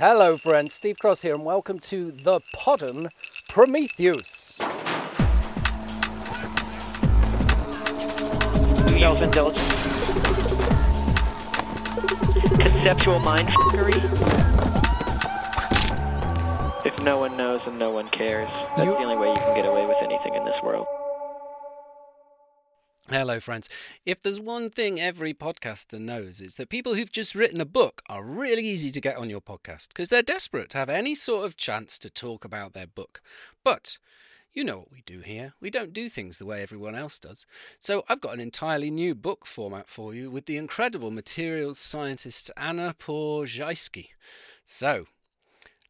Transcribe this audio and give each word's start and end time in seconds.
Hello, 0.00 0.38
friends. 0.38 0.72
Steve 0.72 0.98
Cross 0.98 1.20
here, 1.20 1.34
and 1.34 1.44
welcome 1.44 1.78
to 1.80 2.10
the 2.10 2.40
Podden 2.56 3.10
Prometheus. 3.50 4.56
Self-indulgence. 8.98 9.60
Conceptual 12.56 13.18
mindfuckery. 13.18 13.96
If 16.86 16.98
no 17.04 17.18
one 17.18 17.36
knows 17.36 17.60
and 17.66 17.78
no 17.78 17.90
one 17.90 18.08
cares, 18.08 18.48
that's 18.76 18.86
You- 18.86 18.92
the 18.92 18.96
only 19.00 19.16
way 19.18 19.28
you 19.28 19.36
can 19.36 19.54
get 19.54 19.66
away 19.66 19.84
with 19.84 19.98
anything 20.00 20.34
in 20.34 20.46
this 20.46 20.56
world. 20.62 20.86
Hello, 23.10 23.40
friends. 23.40 23.68
If 24.06 24.20
there's 24.20 24.38
one 24.38 24.70
thing 24.70 25.00
every 25.00 25.34
podcaster 25.34 25.98
knows, 25.98 26.40
it's 26.40 26.54
that 26.54 26.68
people 26.68 26.94
who've 26.94 27.10
just 27.10 27.34
written 27.34 27.60
a 27.60 27.64
book 27.64 28.02
are 28.08 28.24
really 28.24 28.62
easy 28.62 28.92
to 28.92 29.00
get 29.00 29.16
on 29.16 29.28
your 29.28 29.40
podcast 29.40 29.88
because 29.88 30.10
they're 30.10 30.22
desperate 30.22 30.68
to 30.70 30.78
have 30.78 30.88
any 30.88 31.16
sort 31.16 31.44
of 31.44 31.56
chance 31.56 31.98
to 31.98 32.08
talk 32.08 32.44
about 32.44 32.72
their 32.72 32.86
book. 32.86 33.20
But 33.64 33.98
you 34.52 34.62
know 34.62 34.78
what 34.78 34.92
we 34.92 35.02
do 35.04 35.18
here. 35.18 35.54
We 35.60 35.70
don't 35.70 35.92
do 35.92 36.08
things 36.08 36.38
the 36.38 36.46
way 36.46 36.62
everyone 36.62 36.94
else 36.94 37.18
does. 37.18 37.46
So 37.80 38.04
I've 38.08 38.20
got 38.20 38.34
an 38.34 38.40
entirely 38.40 38.92
new 38.92 39.16
book 39.16 39.44
format 39.44 39.88
for 39.88 40.14
you 40.14 40.30
with 40.30 40.46
the 40.46 40.56
incredible 40.56 41.10
materials 41.10 41.80
scientist 41.80 42.52
Anna 42.56 42.94
Ploszajski. 42.96 44.10
So 44.64 45.06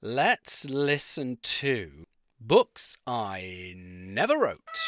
let's 0.01 0.65
listen 0.65 1.37
to 1.43 2.07
Books 2.41 2.97
I 3.07 3.75
Never 3.77 4.39
Wrote. 4.39 4.81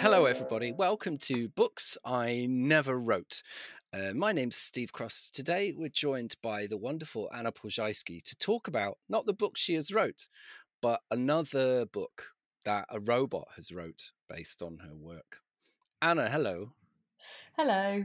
Hello, 0.00 0.24
everybody. 0.24 0.72
Welcome 0.72 1.18
to 1.18 1.48
Books 1.48 1.96
I 2.04 2.46
Never 2.48 2.98
Wrote. 2.98 3.42
Uh, 3.92 4.12
my 4.14 4.32
name's 4.32 4.56
Steve 4.56 4.92
Cross. 4.92 5.30
Today, 5.32 5.72
we're 5.76 5.88
joined 5.88 6.36
by 6.42 6.66
the 6.66 6.76
wonderful 6.76 7.30
Anna 7.34 7.52
Ploszajski 7.52 8.22
to 8.22 8.36
talk 8.36 8.66
about 8.66 8.98
not 9.08 9.26
the 9.26 9.32
book 9.32 9.56
she 9.56 9.74
has 9.74 9.92
wrote, 9.92 10.28
but 10.80 11.00
another 11.10 11.86
book 11.86 12.32
that 12.64 12.86
a 12.90 12.98
robot 12.98 13.48
has 13.56 13.70
wrote 13.70 14.12
based 14.28 14.62
on 14.62 14.78
her 14.78 14.94
work. 14.94 15.38
Anna, 16.02 16.28
hello. 16.28 16.72
Hello. 17.56 18.04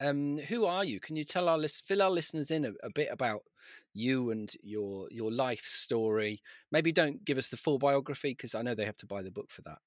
Um, 0.00 0.38
who 0.38 0.66
are 0.66 0.84
you? 0.84 1.00
Can 1.00 1.16
you 1.16 1.24
tell 1.24 1.48
our 1.48 1.58
list, 1.58 1.86
fill 1.86 2.02
our 2.02 2.10
listeners 2.10 2.50
in 2.50 2.64
a, 2.64 2.72
a 2.82 2.90
bit 2.94 3.08
about 3.10 3.42
you 3.92 4.30
and 4.30 4.50
your 4.62 5.08
your 5.10 5.32
life 5.32 5.64
story? 5.64 6.42
Maybe 6.72 6.92
don't 6.92 7.24
give 7.24 7.38
us 7.38 7.48
the 7.48 7.56
full 7.56 7.78
biography 7.78 8.30
because 8.30 8.54
I 8.54 8.62
know 8.62 8.74
they 8.74 8.84
have 8.84 8.96
to 8.98 9.06
buy 9.06 9.22
the 9.22 9.30
book 9.30 9.50
for 9.50 9.62
that. 9.62 9.78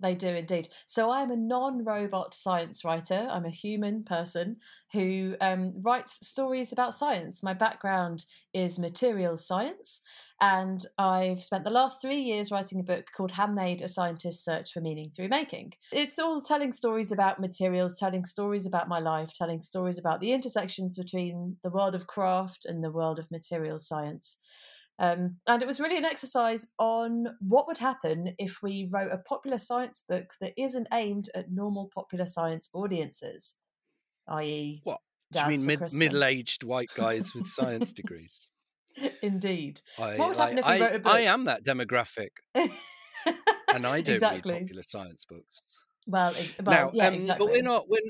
They 0.00 0.14
do 0.14 0.28
indeed. 0.28 0.68
So 0.86 1.10
I'm 1.10 1.30
a 1.30 1.36
non-robot 1.36 2.34
science 2.34 2.84
writer. 2.84 3.28
I'm 3.30 3.44
a 3.44 3.50
human 3.50 4.02
person 4.02 4.56
who 4.92 5.36
um, 5.40 5.72
writes 5.80 6.26
stories 6.26 6.72
about 6.72 6.94
science. 6.94 7.42
My 7.42 7.54
background 7.54 8.24
is 8.52 8.78
materials 8.78 9.46
science, 9.46 10.00
and 10.40 10.84
I've 10.98 11.42
spent 11.42 11.64
the 11.64 11.70
last 11.70 12.00
three 12.00 12.20
years 12.20 12.50
writing 12.50 12.80
a 12.80 12.84
book 12.84 13.06
called 13.16 13.32
Handmade: 13.32 13.82
A 13.82 13.88
Scientist's 13.88 14.44
Search 14.44 14.72
for 14.72 14.80
Meaning 14.80 15.10
Through 15.14 15.28
Making. 15.28 15.72
It's 15.92 16.18
all 16.18 16.40
telling 16.40 16.72
stories 16.72 17.12
about 17.12 17.40
materials, 17.40 17.98
telling 17.98 18.24
stories 18.24 18.66
about 18.66 18.88
my 18.88 18.98
life, 18.98 19.32
telling 19.32 19.60
stories 19.60 19.98
about 19.98 20.20
the 20.20 20.32
intersections 20.32 20.96
between 20.96 21.56
the 21.62 21.70
world 21.70 21.94
of 21.94 22.06
craft 22.06 22.64
and 22.64 22.82
the 22.82 22.90
world 22.90 23.18
of 23.18 23.30
materials 23.30 23.86
science. 23.86 24.38
Um, 24.98 25.38
and 25.46 25.60
it 25.60 25.66
was 25.66 25.80
really 25.80 25.98
an 25.98 26.04
exercise 26.04 26.68
on 26.78 27.26
what 27.40 27.66
would 27.66 27.78
happen 27.78 28.34
if 28.38 28.62
we 28.62 28.88
wrote 28.92 29.12
a 29.12 29.18
popular 29.18 29.58
science 29.58 30.04
book 30.08 30.34
that 30.40 30.52
isn't 30.56 30.86
aimed 30.92 31.30
at 31.34 31.50
normal 31.50 31.90
popular 31.92 32.26
science 32.26 32.68
audiences, 32.72 33.56
i.e., 34.28 34.80
What? 34.84 35.00
Do 35.32 35.40
you 35.40 35.46
mean 35.48 35.66
mid, 35.66 35.92
middle-aged 35.92 36.62
white 36.62 36.90
guys 36.94 37.34
with 37.34 37.48
science 37.48 37.92
degrees? 37.92 38.46
Indeed. 39.22 39.80
I, 39.98 40.16
What 40.16 40.28
would 40.30 40.38
happen 40.38 40.58
if 40.58 40.64
we 40.64 40.70
I, 40.70 40.80
wrote 40.80 40.94
a 40.94 40.98
book? 40.98 41.12
I 41.12 41.20
am 41.20 41.44
that 41.44 41.64
demographic, 41.64 42.30
and 42.54 43.86
I 43.86 44.00
don't 44.02 44.14
exactly. 44.14 44.52
read 44.52 44.60
popular 44.62 44.82
science 44.82 45.24
books. 45.24 45.62
Well, 46.06 46.34
e- 46.36 46.54
well, 46.62 46.86
now, 46.86 46.90
yeah, 46.92 47.08
um, 47.08 47.14
exactly. 47.14 47.46
but 47.46 47.52
we're 47.52 47.62
not. 47.62 47.88
We're, 47.88 48.00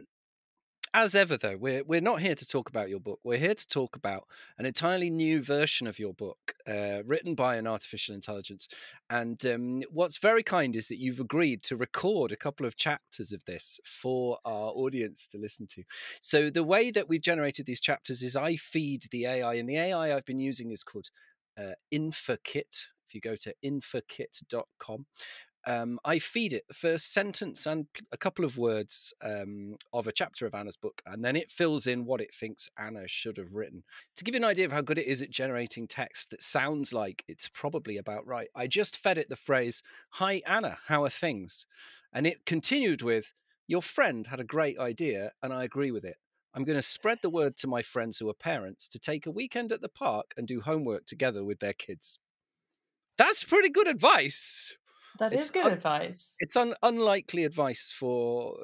as 0.94 1.16
ever, 1.16 1.36
though, 1.36 1.56
we're 1.56 1.82
we're 1.82 2.00
not 2.00 2.20
here 2.20 2.36
to 2.36 2.46
talk 2.46 2.68
about 2.68 2.88
your 2.88 3.00
book. 3.00 3.18
We're 3.24 3.36
here 3.36 3.54
to 3.54 3.66
talk 3.66 3.96
about 3.96 4.28
an 4.58 4.64
entirely 4.64 5.10
new 5.10 5.42
version 5.42 5.88
of 5.88 5.98
your 5.98 6.14
book, 6.14 6.54
uh, 6.68 7.02
written 7.04 7.34
by 7.34 7.56
an 7.56 7.66
artificial 7.66 8.14
intelligence. 8.14 8.68
And 9.10 9.44
um, 9.44 9.82
what's 9.90 10.18
very 10.18 10.44
kind 10.44 10.76
is 10.76 10.86
that 10.88 11.00
you've 11.00 11.18
agreed 11.18 11.64
to 11.64 11.76
record 11.76 12.30
a 12.30 12.36
couple 12.36 12.64
of 12.64 12.76
chapters 12.76 13.32
of 13.32 13.44
this 13.44 13.80
for 13.84 14.38
our 14.44 14.70
audience 14.70 15.26
to 15.28 15.38
listen 15.38 15.66
to. 15.74 15.82
So 16.20 16.48
the 16.48 16.64
way 16.64 16.92
that 16.92 17.08
we've 17.08 17.20
generated 17.20 17.66
these 17.66 17.80
chapters 17.80 18.22
is 18.22 18.36
I 18.36 18.54
feed 18.54 19.02
the 19.10 19.26
AI, 19.26 19.54
and 19.54 19.68
the 19.68 19.78
AI 19.78 20.14
I've 20.14 20.24
been 20.24 20.38
using 20.38 20.70
is 20.70 20.84
called 20.84 21.08
uh, 21.58 21.72
InferKit. 21.92 22.86
If 23.06 23.14
you 23.14 23.20
go 23.20 23.34
to 23.34 23.54
inferkit.com, 23.64 25.06
um, 25.66 25.98
I 26.04 26.18
feed 26.18 26.52
it 26.52 26.66
the 26.68 26.74
first 26.74 27.12
sentence 27.12 27.66
and 27.66 27.86
a 28.12 28.16
couple 28.16 28.44
of 28.44 28.58
words 28.58 29.12
um, 29.22 29.76
of 29.92 30.06
a 30.06 30.12
chapter 30.12 30.46
of 30.46 30.54
Anna's 30.54 30.76
book, 30.76 31.02
and 31.06 31.24
then 31.24 31.36
it 31.36 31.50
fills 31.50 31.86
in 31.86 32.04
what 32.04 32.20
it 32.20 32.34
thinks 32.34 32.68
Anna 32.78 33.06
should 33.08 33.36
have 33.38 33.54
written. 33.54 33.82
To 34.16 34.24
give 34.24 34.34
you 34.34 34.40
an 34.40 34.44
idea 34.44 34.66
of 34.66 34.72
how 34.72 34.82
good 34.82 34.98
it 34.98 35.06
is 35.06 35.22
at 35.22 35.30
generating 35.30 35.86
text 35.86 36.30
that 36.30 36.42
sounds 36.42 36.92
like 36.92 37.24
it's 37.28 37.48
probably 37.48 37.96
about 37.96 38.26
right, 38.26 38.48
I 38.54 38.66
just 38.66 38.96
fed 38.96 39.18
it 39.18 39.28
the 39.28 39.36
phrase, 39.36 39.82
Hi, 40.10 40.42
Anna, 40.46 40.78
how 40.86 41.04
are 41.04 41.10
things? 41.10 41.66
And 42.12 42.26
it 42.26 42.44
continued 42.44 43.02
with, 43.02 43.32
Your 43.66 43.82
friend 43.82 44.26
had 44.26 44.40
a 44.40 44.44
great 44.44 44.78
idea, 44.78 45.32
and 45.42 45.52
I 45.52 45.64
agree 45.64 45.90
with 45.90 46.04
it. 46.04 46.16
I'm 46.54 46.64
going 46.64 46.78
to 46.78 46.82
spread 46.82 47.18
the 47.20 47.30
word 47.30 47.56
to 47.58 47.66
my 47.66 47.82
friends 47.82 48.18
who 48.18 48.28
are 48.28 48.34
parents 48.34 48.86
to 48.88 48.98
take 48.98 49.26
a 49.26 49.30
weekend 49.30 49.72
at 49.72 49.80
the 49.80 49.88
park 49.88 50.34
and 50.36 50.46
do 50.46 50.60
homework 50.60 51.04
together 51.06 51.44
with 51.44 51.58
their 51.58 51.72
kids. 51.72 52.20
That's 53.16 53.42
pretty 53.42 53.70
good 53.70 53.88
advice 53.88 54.76
that 55.18 55.32
it's 55.32 55.44
is 55.44 55.50
good 55.50 55.66
un- 55.66 55.72
advice. 55.72 56.36
it's 56.40 56.56
un- 56.56 56.74
unlikely 56.82 57.44
advice 57.44 57.90
for 57.90 58.56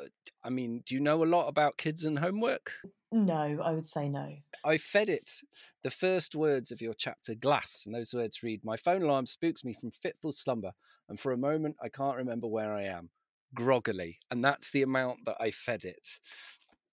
uh, 0.00 0.04
i 0.44 0.50
mean 0.50 0.82
do 0.86 0.94
you 0.94 1.00
know 1.00 1.22
a 1.22 1.26
lot 1.26 1.48
about 1.48 1.76
kids 1.76 2.04
and 2.04 2.18
homework? 2.18 2.72
No, 3.12 3.60
I 3.62 3.70
would 3.72 3.88
say 3.88 4.08
no. 4.08 4.36
i 4.64 4.78
fed 4.78 5.08
it 5.08 5.40
the 5.82 5.90
first 5.90 6.34
words 6.34 6.70
of 6.72 6.80
your 6.82 6.94
chapter 6.94 7.34
glass 7.34 7.84
and 7.86 7.94
those 7.94 8.12
words 8.12 8.42
read 8.42 8.64
my 8.64 8.76
phone 8.76 9.02
alarm 9.02 9.26
spooks 9.26 9.64
me 9.64 9.72
from 9.72 9.90
fitful 9.90 10.32
slumber 10.32 10.72
and 11.08 11.18
for 11.20 11.32
a 11.32 11.36
moment 11.38 11.76
i 11.82 11.88
can't 11.88 12.16
remember 12.16 12.46
where 12.48 12.72
i 12.74 12.82
am. 12.82 13.10
Groggily 13.54 14.18
and 14.30 14.44
that's 14.44 14.70
the 14.72 14.82
amount 14.82 15.24
that 15.24 15.36
i 15.40 15.50
fed 15.50 15.84
it. 15.84 16.18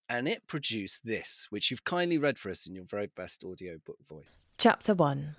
And 0.07 0.27
it 0.27 0.45
produced 0.47 1.01
this 1.03 1.47
which 1.49 1.71
you've 1.71 1.83
kindly 1.83 2.17
read 2.19 2.37
for 2.37 2.51
us 2.51 2.67
in 2.67 2.75
your 2.75 2.85
very 2.85 3.07
best 3.07 3.43
audiobook 3.43 3.97
voice. 4.07 4.43
Chapter 4.59 4.93
1 4.93 5.35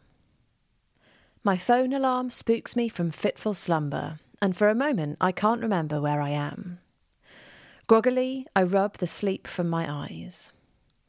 My 1.47 1.59
phone 1.59 1.93
alarm 1.93 2.31
spooks 2.31 2.75
me 2.75 2.89
from 2.89 3.11
fitful 3.11 3.53
slumber, 3.53 4.17
and 4.41 4.57
for 4.57 4.71
a 4.71 4.75
moment 4.75 5.19
I 5.21 5.31
can't 5.31 5.61
remember 5.61 6.01
where 6.01 6.23
I 6.23 6.31
am. 6.31 6.79
Groggily, 7.87 8.47
I 8.57 8.63
rub 8.63 8.97
the 8.97 9.07
sleep 9.07 9.47
from 9.47 9.69
my 9.69 9.87
eyes. 9.87 10.49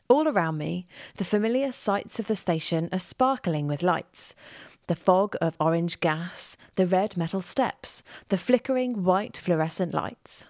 All 0.10 0.28
around 0.28 0.58
me, 0.58 0.88
the 1.16 1.24
familiar 1.24 1.72
sights 1.72 2.20
of 2.20 2.28
the 2.28 2.36
station 2.36 2.90
are 2.92 3.00
sparkling 3.00 3.66
with 3.68 3.82
lights 3.82 4.36
the 4.88 4.96
fog 4.96 5.38
of 5.40 5.56
orange 5.58 6.02
gas, 6.02 6.58
the 6.76 6.86
red 6.86 7.16
metal 7.16 7.42
steps, 7.42 8.04
the 8.28 8.38
flickering 8.38 9.04
white 9.04 9.38
fluorescent 9.38 9.94
lights. 9.94 10.46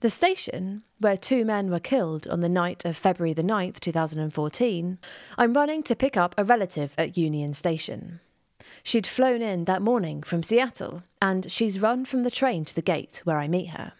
The 0.00 0.10
station, 0.10 0.82
where 0.98 1.16
two 1.16 1.46
men 1.46 1.70
were 1.70 1.80
killed 1.80 2.28
on 2.28 2.40
the 2.40 2.48
night 2.48 2.84
of 2.84 2.96
February 2.96 3.32
the 3.32 3.42
9th, 3.42 3.80
2014, 3.80 4.98
I'm 5.38 5.54
running 5.54 5.82
to 5.82 5.96
pick 5.96 6.16
up 6.16 6.34
a 6.36 6.44
relative 6.44 6.94
at 6.98 7.16
Union 7.16 7.52
Station. 7.52 8.20
She'd 8.82 9.06
flown 9.06 9.42
in 9.42 9.64
that 9.64 9.82
morning 9.82 10.22
from 10.22 10.42
Seattle, 10.42 11.02
and 11.20 11.50
she's 11.50 11.80
run 11.80 12.04
from 12.04 12.22
the 12.22 12.30
train 12.30 12.64
to 12.64 12.74
the 12.74 12.82
gate 12.82 13.20
where 13.24 13.38
I 13.38 13.48
meet 13.48 13.70
her. 13.70 13.92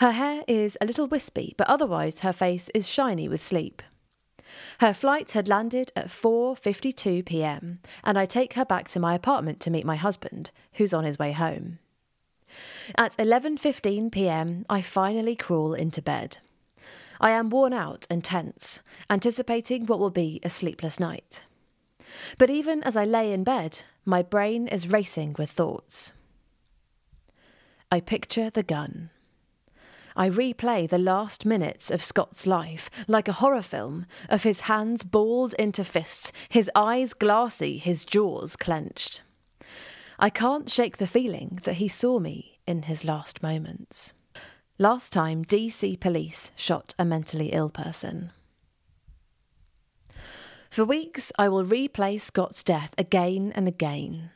Her 0.00 0.12
hair 0.12 0.44
is 0.46 0.76
a 0.80 0.86
little 0.86 1.06
wispy, 1.06 1.54
but 1.56 1.68
otherwise 1.68 2.20
her 2.20 2.32
face 2.32 2.70
is 2.74 2.88
shiny 2.88 3.28
with 3.28 3.44
sleep. 3.44 3.82
Her 4.80 4.94
flight 4.94 5.32
had 5.32 5.48
landed 5.48 5.92
at 5.96 6.08
4:52 6.08 7.24
p.m., 7.24 7.80
and 8.02 8.18
I 8.18 8.26
take 8.26 8.54
her 8.54 8.64
back 8.64 8.88
to 8.88 9.00
my 9.00 9.14
apartment 9.14 9.60
to 9.60 9.70
meet 9.70 9.86
my 9.86 9.96
husband, 9.96 10.50
who's 10.74 10.94
on 10.94 11.04
his 11.04 11.18
way 11.18 11.32
home. 11.32 11.78
At 12.96 13.16
11:15 13.16 14.12
p.m., 14.12 14.66
I 14.68 14.82
finally 14.82 15.34
crawl 15.34 15.74
into 15.74 16.02
bed. 16.02 16.38
I 17.20 17.30
am 17.30 17.48
worn 17.48 17.72
out 17.72 18.06
and 18.10 18.22
tense, 18.22 18.80
anticipating 19.08 19.86
what 19.86 19.98
will 19.98 20.10
be 20.10 20.40
a 20.42 20.50
sleepless 20.50 21.00
night. 21.00 21.42
But 22.38 22.50
even 22.50 22.82
as 22.82 22.96
I 22.96 23.04
lay 23.04 23.32
in 23.32 23.44
bed, 23.44 23.80
my 24.04 24.22
brain 24.22 24.68
is 24.68 24.88
racing 24.92 25.36
with 25.38 25.50
thoughts. 25.50 26.12
I 27.90 28.00
picture 28.00 28.50
the 28.50 28.62
gun. 28.62 29.10
I 30.16 30.28
replay 30.28 30.88
the 30.88 30.98
last 30.98 31.44
minutes 31.44 31.90
of 31.90 32.02
Scott's 32.02 32.46
life 32.46 32.88
like 33.08 33.26
a 33.26 33.32
horror 33.32 33.62
film 33.62 34.06
of 34.28 34.44
his 34.44 34.60
hands 34.60 35.02
balled 35.02 35.54
into 35.58 35.84
fists, 35.84 36.30
his 36.48 36.70
eyes 36.74 37.14
glassy, 37.14 37.78
his 37.78 38.04
jaws 38.04 38.54
clenched. 38.54 39.22
I 40.18 40.30
can't 40.30 40.70
shake 40.70 40.98
the 40.98 41.08
feeling 41.08 41.60
that 41.64 41.74
he 41.74 41.88
saw 41.88 42.20
me 42.20 42.60
in 42.66 42.82
his 42.82 43.04
last 43.04 43.42
moments. 43.42 44.12
Last 44.78 45.12
time 45.12 45.44
DC 45.44 45.98
police 45.98 46.52
shot 46.54 46.94
a 46.98 47.04
mentally 47.04 47.48
ill 47.52 47.70
person. 47.70 48.30
For 50.74 50.84
weeks, 50.84 51.30
I 51.38 51.48
will 51.48 51.64
replay 51.64 52.20
Scott's 52.20 52.64
death 52.64 52.96
again 52.98 53.52
and 53.54 53.68
again. 53.68 54.30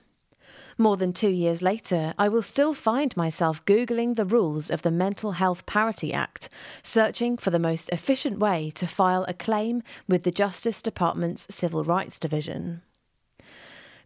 More 0.78 0.96
than 0.96 1.12
two 1.12 1.30
years 1.30 1.62
later, 1.62 2.14
I 2.16 2.28
will 2.28 2.42
still 2.42 2.74
find 2.74 3.16
myself 3.16 3.64
Googling 3.64 4.14
the 4.14 4.24
rules 4.24 4.70
of 4.70 4.82
the 4.82 4.92
Mental 4.92 5.32
Health 5.32 5.66
Parity 5.66 6.12
Act, 6.12 6.48
searching 6.84 7.38
for 7.38 7.50
the 7.50 7.58
most 7.58 7.88
efficient 7.88 8.38
way 8.38 8.70
to 8.76 8.86
file 8.86 9.24
a 9.26 9.34
claim 9.34 9.82
with 10.06 10.22
the 10.22 10.30
Justice 10.30 10.80
Department's 10.80 11.52
Civil 11.52 11.82
Rights 11.82 12.20
Division. 12.20 12.82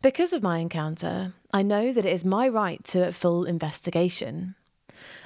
Because 0.01 0.33
of 0.33 0.43
my 0.43 0.57
encounter, 0.57 1.35
I 1.53 1.63
know 1.63 1.93
that 1.93 2.07
it 2.07 2.15
is 2.15 2.25
my 2.25 2.49
right 2.49 2.83
to 2.85 3.07
a 3.07 3.13
full 3.13 3.45
investigation. 3.45 4.55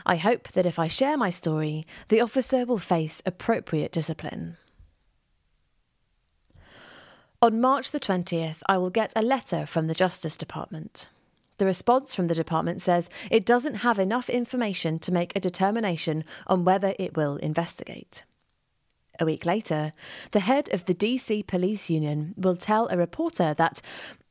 I 0.04 0.16
hope 0.16 0.48
that 0.54 0.66
if 0.66 0.76
I 0.76 0.88
share 0.88 1.16
my 1.16 1.30
story, 1.30 1.86
the 2.08 2.20
officer 2.20 2.66
will 2.66 2.80
face 2.80 3.22
appropriate 3.24 3.92
discipline. 3.92 4.56
On 7.46 7.60
March 7.60 7.92
the 7.92 8.00
20th, 8.00 8.56
I 8.66 8.76
will 8.76 8.90
get 8.90 9.12
a 9.14 9.22
letter 9.22 9.66
from 9.66 9.86
the 9.86 9.94
Justice 9.94 10.36
Department. 10.36 11.08
The 11.58 11.64
response 11.64 12.12
from 12.12 12.26
the 12.26 12.34
department 12.34 12.82
says 12.82 13.08
it 13.30 13.46
doesn't 13.46 13.86
have 13.86 14.00
enough 14.00 14.28
information 14.28 14.98
to 14.98 15.12
make 15.12 15.30
a 15.36 15.38
determination 15.38 16.24
on 16.48 16.64
whether 16.64 16.96
it 16.98 17.16
will 17.16 17.36
investigate. 17.36 18.24
A 19.20 19.24
week 19.24 19.46
later, 19.46 19.92
the 20.32 20.40
head 20.40 20.68
of 20.74 20.86
the 20.86 20.94
DC 20.94 21.46
Police 21.46 21.88
Union 21.88 22.34
will 22.36 22.56
tell 22.56 22.88
a 22.88 22.96
reporter 22.96 23.54
that 23.54 23.80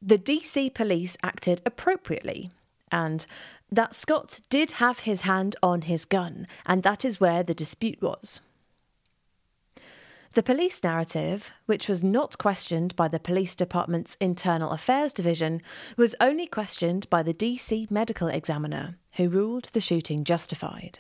the 0.02 0.18
DC 0.18 0.74
Police 0.74 1.16
acted 1.24 1.62
appropriately 1.66 2.52
and 2.92 3.26
that 3.72 3.96
Scott 3.96 4.42
did 4.50 4.72
have 4.72 5.00
his 5.00 5.22
hand 5.22 5.56
on 5.64 5.84
his 5.84 6.04
gun, 6.04 6.48
and 6.66 6.84
that 6.84 7.06
is 7.06 7.22
where 7.22 7.44
the 7.44 7.54
dispute 7.54 8.02
was. 8.02 8.42
The 10.36 10.44
police 10.44 10.84
narrative, 10.84 11.50
which 11.66 11.88
was 11.88 12.04
not 12.04 12.38
questioned 12.38 12.94
by 12.98 13.08
the 13.08 13.22
police 13.22 13.56
department's 13.56 14.18
internal 14.20 14.72
affairs 14.72 15.14
division, 15.14 15.62
was 15.96 16.14
only 16.20 16.46
questioned 16.46 17.10
by 17.10 17.24
the 17.24 17.34
DC 17.34 17.90
medical 17.90 18.28
examiner, 18.28 18.98
who 19.14 19.30
ruled 19.30 19.70
the 19.72 19.80
shooting 19.80 20.26
justified. 20.26 21.00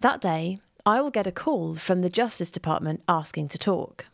That 0.00 0.22
day, 0.22 0.58
I 0.86 1.02
will 1.02 1.10
get 1.10 1.26
a 1.26 1.32
call 1.32 1.74
from 1.74 2.00
the 2.00 2.08
Justice 2.08 2.50
Department 2.50 3.02
asking 3.06 3.48
to 3.48 3.58
talk. 3.58 4.06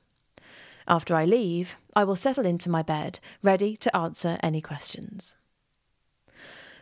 After 0.89 1.15
I 1.15 1.25
leave, 1.25 1.77
I 1.95 2.03
will 2.03 2.17
settle 2.17 2.47
into 2.47 2.69
my 2.69 2.83
bed, 2.83 3.21
ready 3.45 3.77
to 3.77 3.97
answer 3.97 4.39
any 4.43 4.61
questions. 4.61 5.37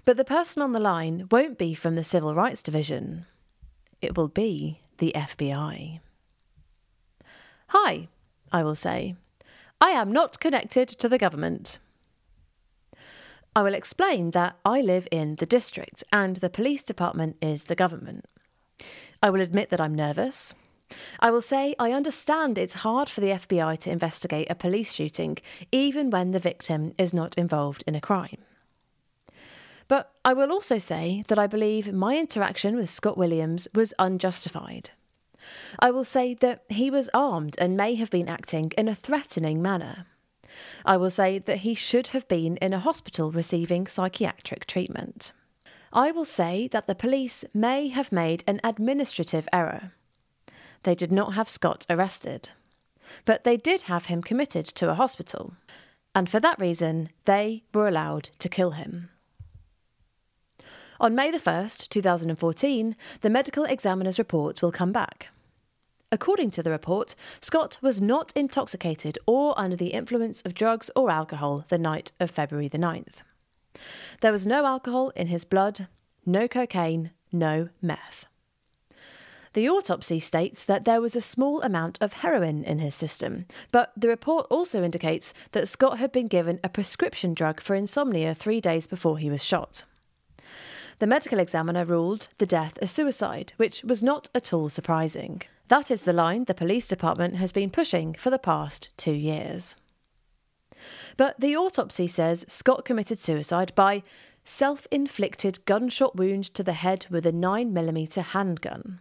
But 0.07 0.17
the 0.17 0.25
person 0.25 0.63
on 0.63 0.73
the 0.73 0.81
line 0.81 1.29
won't 1.31 1.59
be 1.59 1.75
from 1.75 1.95
the 1.95 2.05
Civil 2.05 2.35
Rights 2.35 2.63
Division. 2.63 3.27
It 4.01 4.17
will 4.17 4.29
be 4.29 4.81
the 4.97 5.13
FBI. 5.15 6.01
Hi, 7.77 8.07
I 8.53 8.63
will 8.63 8.77
say. 8.77 9.17
I 9.81 9.91
am 9.91 10.13
not 10.13 10.39
connected 10.39 10.89
to 10.91 11.09
the 11.09 11.19
government. 11.19 11.81
I 13.57 13.63
will 13.63 13.75
explain 13.75 14.31
that 14.31 14.57
I 14.65 14.81
live 14.81 15.09
in 15.11 15.35
the 15.37 15.47
district 15.47 16.05
and 16.13 16.37
the 16.37 16.49
police 16.49 16.85
department 16.85 17.37
is 17.43 17.65
the 17.65 17.75
government. 17.75 18.27
I 19.21 19.31
will 19.31 19.41
admit 19.41 19.71
that 19.71 19.81
I'm 19.81 19.95
nervous. 19.95 20.55
I 21.19 21.33
will 21.33 21.43
say 21.43 21.75
I 21.81 21.91
understand 21.91 22.59
it's 22.59 22.85
hard 22.85 23.09
for 23.09 23.21
the 23.21 23.31
FBI 23.31 23.77
to 23.81 23.91
investigate 23.91 24.47
a 24.49 24.55
police 24.55 24.95
shooting, 24.95 25.39
even 25.73 26.11
when 26.11 26.31
the 26.31 26.39
victim 26.39 26.95
is 26.97 27.13
not 27.13 27.37
involved 27.37 27.83
in 27.89 27.97
a 27.97 28.01
crime. 28.01 28.39
But 29.89 30.13
I 30.25 30.33
will 30.33 30.53
also 30.53 30.79
say 30.79 31.25
that 31.27 31.41
I 31.41 31.49
believe 31.49 31.93
my 31.93 32.17
interaction 32.17 32.77
with 32.77 32.89
Scott 32.89 33.19
Williams 33.19 33.67
was 33.75 33.93
unjustified. 33.99 34.91
I 35.79 35.91
will 35.91 36.05
say 36.05 36.35
that 36.35 36.65
he 36.69 36.91
was 36.91 37.11
armed 37.13 37.57
and 37.59 37.77
may 37.77 37.95
have 37.97 38.11
been 38.11 38.29
acting 38.29 38.73
in 38.77 38.89
a 38.89 38.95
threatening 38.95 39.61
manner. 39.61 40.07
I 40.85 40.97
will 40.97 41.11
say 41.11 41.39
that 41.39 41.59
he 41.59 41.75
should 41.75 42.09
have 42.09 42.29
been 42.29 42.57
in 42.59 42.73
a 42.73 42.81
hospital 42.81 43.33
receiving 43.33 43.87
psychiatric 43.87 44.67
treatment. 44.67 45.33
I 45.93 46.11
will 46.11 46.25
say 46.25 46.69
that 46.69 46.87
the 46.87 46.95
police 46.95 47.45
may 47.55 47.89
have 47.89 48.13
made 48.13 48.45
an 48.47 48.61
administrative 48.65 49.49
error. 49.53 49.93
They 50.83 50.95
did 50.95 51.13
not 51.13 51.35
have 51.35 51.49
Scott 51.49 51.87
arrested, 51.89 52.51
but 53.25 53.45
they 53.45 53.57
did 53.57 53.83
have 53.83 54.07
him 54.07 54.23
committed 54.23 54.67
to 54.67 54.91
a 54.91 54.95
hospital, 54.95 55.55
and 56.15 56.29
for 56.29 56.41
that 56.41 56.59
reason, 56.59 57.11
they 57.25 57.65
were 57.73 57.89
allowed 57.89 58.31
to 58.39 58.49
kill 58.49 58.73
him. 58.73 59.11
On 61.01 61.15
May 61.15 61.31
the 61.31 61.39
1st, 61.39 61.89
2014, 61.89 62.97
the 63.21 63.31
medical 63.31 63.65
examiner's 63.65 64.19
report 64.19 64.63
will 64.63 64.73
come 64.73 64.93
back. 64.93 65.29
According 66.15 66.53
to 66.53 66.63
the 66.63 66.71
report, 66.71 67.17
Scott 67.41 67.77
was 67.83 68.01
not 68.01 68.33
intoxicated 68.37 69.19
or 69.27 69.53
under 69.59 69.75
the 69.75 69.89
influence 69.89 70.43
of 70.43 70.55
drugs 70.55 70.89
or 70.95 71.11
alcohol 71.11 71.65
the 71.71 71.77
night 71.77 72.13
of 72.21 72.31
February 72.31 72.69
the 72.69 72.79
9th. 72.79 73.23
There 74.21 74.31
was 74.31 74.47
no 74.47 74.65
alcohol 74.65 75.11
in 75.17 75.27
his 75.27 75.45
blood, 75.45 75.89
no 76.25 76.47
cocaine, 76.47 77.11
no 77.33 77.69
meth. 77.83 78.27
The 79.55 79.69
autopsy 79.69 80.21
states 80.21 80.65
that 80.65 80.85
there 80.85 81.01
was 81.01 81.17
a 81.17 81.21
small 81.21 81.61
amount 81.63 81.99
of 82.01 82.13
heroin 82.13 82.63
in 82.63 82.79
his 82.79 82.95
system, 82.95 83.47
but 83.73 83.91
the 83.97 84.07
report 84.07 84.47
also 84.51 84.85
indicates 84.85 85.35
that 85.51 85.67
Scott 85.67 85.99
had 85.99 86.13
been 86.13 86.29
given 86.29 86.61
a 86.63 86.69
prescription 86.69 87.35
drug 87.35 87.61
for 87.61 87.75
insomnia 87.75 88.37
three 88.37 88.61
days 88.61 88.87
before 88.87 89.19
he 89.19 89.31
was 89.31 89.43
shot. 89.43 89.83
The 91.01 91.09
medical 91.09 91.41
examiner 91.41 91.85
ruled 91.85 92.29
the 92.39 92.47
death 92.47 92.79
a 92.81 92.87
suicide, 92.87 93.53
which 93.57 93.83
was 93.83 94.01
not 94.01 94.29
at 94.33 94.53
all 94.53 94.69
surprising. 94.69 95.43
That 95.69 95.91
is 95.91 96.03
the 96.03 96.13
line 96.13 96.45
the 96.45 96.55
police 96.55 96.87
department 96.87 97.37
has 97.37 97.53
been 97.53 97.71
pushing 97.71 98.15
for 98.15 98.31
the 98.31 98.39
past 98.39 98.91
two 98.97 99.13
years. 99.13 99.77
But 101.17 101.41
the 101.41 101.57
autopsy 101.57 102.07
says 102.07 102.45
Scott 102.49 102.85
committed 102.85 103.19
suicide 103.19 103.73
by 103.75 104.03
self 104.45 104.87
inflicted 104.91 105.65
gunshot 105.65 106.17
wound 106.17 106.45
to 106.55 106.63
the 106.63 106.75
head 106.75 107.07
with 107.11 107.27
a 107.27 107.33
9mm 107.33 108.23
handgun. 108.23 109.01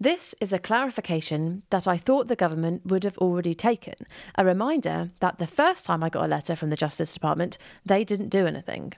This 0.00 0.34
is 0.40 0.52
a 0.52 0.60
clarification 0.60 1.62
that 1.70 1.88
I 1.88 1.96
thought 1.96 2.28
the 2.28 2.36
government 2.36 2.86
would 2.86 3.02
have 3.02 3.18
already 3.18 3.54
taken, 3.54 3.94
a 4.36 4.44
reminder 4.44 5.10
that 5.18 5.38
the 5.38 5.46
first 5.46 5.86
time 5.86 6.04
I 6.04 6.08
got 6.08 6.24
a 6.24 6.28
letter 6.28 6.54
from 6.54 6.70
the 6.70 6.76
Justice 6.76 7.12
Department, 7.12 7.58
they 7.84 8.04
didn't 8.04 8.28
do 8.28 8.46
anything. 8.46 8.92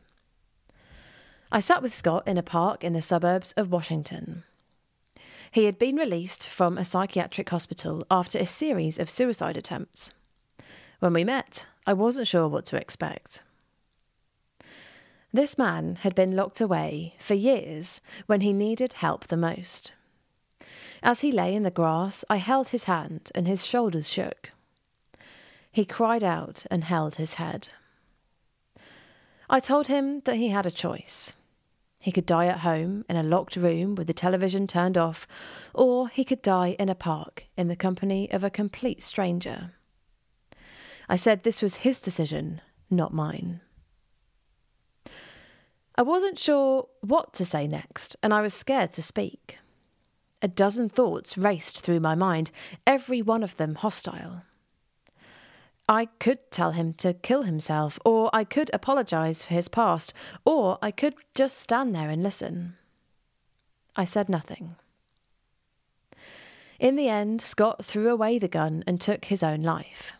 I 1.50 1.60
sat 1.60 1.82
with 1.82 1.94
Scott 1.94 2.28
in 2.28 2.36
a 2.36 2.42
park 2.42 2.84
in 2.84 2.92
the 2.92 3.00
suburbs 3.00 3.52
of 3.52 3.72
Washington. 3.72 4.44
He 5.50 5.64
had 5.64 5.78
been 5.78 5.96
released 5.96 6.46
from 6.46 6.78
a 6.78 6.84
psychiatric 6.84 7.50
hospital 7.50 8.06
after 8.10 8.38
a 8.38 8.46
series 8.46 8.98
of 8.98 9.10
suicide 9.10 9.56
attempts. 9.56 10.12
When 11.00 11.12
we 11.12 11.24
met, 11.24 11.66
I 11.86 11.92
wasn't 11.92 12.28
sure 12.28 12.46
what 12.46 12.66
to 12.66 12.76
expect. 12.76 13.42
This 15.32 15.58
man 15.58 15.96
had 16.02 16.14
been 16.14 16.36
locked 16.36 16.60
away 16.60 17.14
for 17.18 17.34
years 17.34 18.00
when 18.26 18.42
he 18.42 18.52
needed 18.52 18.94
help 18.94 19.26
the 19.26 19.36
most. 19.36 19.92
As 21.02 21.20
he 21.20 21.32
lay 21.32 21.54
in 21.54 21.62
the 21.62 21.70
grass, 21.70 22.24
I 22.28 22.36
held 22.36 22.68
his 22.68 22.84
hand 22.84 23.32
and 23.34 23.48
his 23.48 23.66
shoulders 23.66 24.08
shook. 24.08 24.50
He 25.72 25.84
cried 25.84 26.22
out 26.22 26.66
and 26.70 26.84
held 26.84 27.16
his 27.16 27.34
head. 27.34 27.68
I 29.48 29.58
told 29.60 29.88
him 29.88 30.20
that 30.26 30.36
he 30.36 30.48
had 30.48 30.66
a 30.66 30.70
choice. 30.70 31.32
He 32.00 32.12
could 32.12 32.24
die 32.24 32.46
at 32.46 32.60
home 32.60 33.04
in 33.10 33.16
a 33.16 33.22
locked 33.22 33.56
room 33.56 33.94
with 33.94 34.06
the 34.06 34.14
television 34.14 34.66
turned 34.66 34.96
off, 34.96 35.26
or 35.74 36.08
he 36.08 36.24
could 36.24 36.40
die 36.40 36.74
in 36.78 36.88
a 36.88 36.94
park 36.94 37.44
in 37.58 37.68
the 37.68 37.76
company 37.76 38.30
of 38.32 38.42
a 38.42 38.50
complete 38.50 39.02
stranger. 39.02 39.72
I 41.08 41.16
said 41.16 41.42
this 41.42 41.60
was 41.60 41.76
his 41.76 42.00
decision, 42.00 42.62
not 42.88 43.12
mine. 43.12 43.60
I 45.96 46.02
wasn't 46.02 46.38
sure 46.38 46.88
what 47.02 47.34
to 47.34 47.44
say 47.44 47.66
next, 47.66 48.16
and 48.22 48.32
I 48.32 48.40
was 48.40 48.54
scared 48.54 48.94
to 48.94 49.02
speak. 49.02 49.58
A 50.40 50.48
dozen 50.48 50.88
thoughts 50.88 51.36
raced 51.36 51.82
through 51.82 52.00
my 52.00 52.14
mind, 52.14 52.50
every 52.86 53.20
one 53.20 53.42
of 53.42 53.58
them 53.58 53.74
hostile. 53.74 54.42
I 55.90 56.04
could 56.20 56.52
tell 56.52 56.70
him 56.70 56.92
to 56.94 57.12
kill 57.12 57.42
himself, 57.42 57.98
or 58.04 58.30
I 58.32 58.44
could 58.44 58.70
apologise 58.72 59.42
for 59.42 59.54
his 59.54 59.66
past, 59.66 60.14
or 60.44 60.78
I 60.80 60.92
could 60.92 61.14
just 61.34 61.58
stand 61.58 61.96
there 61.96 62.10
and 62.10 62.22
listen. 62.22 62.74
I 63.96 64.04
said 64.04 64.28
nothing. 64.28 64.76
In 66.78 66.94
the 66.94 67.08
end, 67.08 67.42
Scott 67.42 67.84
threw 67.84 68.08
away 68.08 68.38
the 68.38 68.46
gun 68.46 68.84
and 68.86 69.00
took 69.00 69.24
his 69.24 69.42
own 69.42 69.62
life. 69.62 70.12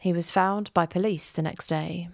He 0.00 0.12
was 0.12 0.32
found 0.32 0.74
by 0.74 0.84
police 0.84 1.30
the 1.30 1.42
next 1.42 1.68
day. 1.68 2.08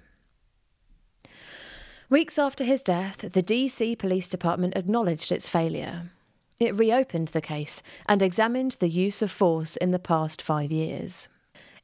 Weeks 2.11 2.38
after 2.38 2.64
his 2.64 2.83
death, 2.83 3.21
the 3.33 3.42
DC 3.42 3.99
Police 3.99 4.28
Department 4.28 4.76
acknowledged 4.76 5.33
its 5.33 5.49
failure. 5.49 6.11
It 6.59 6.76
reopened 6.76 7.28
the 7.28 7.40
case 7.40 7.83
and 8.07 8.21
examined 8.21 8.73
the 8.73 8.90
use 8.90 9.23
of 9.23 9.30
force 9.30 9.76
in 9.76 9.90
the 9.90 9.99
past 9.99 10.42
five 10.42 10.71
years. 10.71 11.30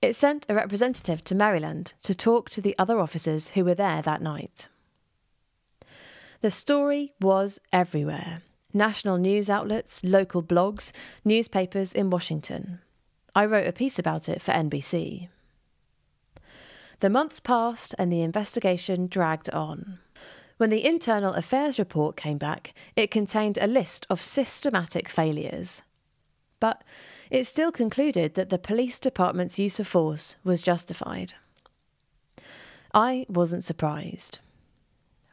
It 0.02 0.14
sent 0.14 0.46
a 0.48 0.54
representative 0.54 1.24
to 1.24 1.34
Maryland 1.34 1.94
to 2.02 2.14
talk 2.14 2.50
to 2.50 2.60
the 2.60 2.74
other 2.78 3.00
officers 3.00 3.50
who 3.50 3.64
were 3.64 3.74
there 3.74 4.02
that 4.02 4.22
night. 4.22 4.68
The 6.42 6.50
story 6.50 7.14
was 7.20 7.58
everywhere. 7.72 8.38
national 8.72 9.16
news 9.16 9.48
outlets, 9.48 10.04
local 10.04 10.42
blogs, 10.42 10.92
newspapers 11.24 11.94
in 11.94 12.10
Washington. 12.10 12.78
I 13.34 13.46
wrote 13.46 13.66
a 13.66 13.72
piece 13.72 13.98
about 13.98 14.28
it 14.28 14.42
for 14.42 14.52
NBC. 14.52 15.28
The 17.00 17.10
months 17.10 17.40
passed 17.40 17.94
and 17.98 18.12
the 18.12 18.20
investigation 18.20 19.06
dragged 19.06 19.50
on. 19.50 19.98
When 20.58 20.70
the 20.70 20.84
Internal 20.86 21.34
Affairs 21.34 21.78
report 21.78 22.16
came 22.16 22.38
back, 22.38 22.72
it 22.96 23.10
contained 23.10 23.58
a 23.58 23.66
list 23.66 24.06
of 24.08 24.22
systematic 24.22 25.08
failures. 25.08 25.82
But 26.60 26.82
it 27.30 27.44
still 27.44 27.72
concluded 27.72 28.34
that 28.34 28.50
the 28.50 28.58
police 28.58 28.98
department's 28.98 29.58
use 29.58 29.80
of 29.80 29.86
force 29.86 30.36
was 30.44 30.62
justified. 30.62 31.34
I 32.94 33.26
wasn't 33.28 33.64
surprised. 33.64 34.38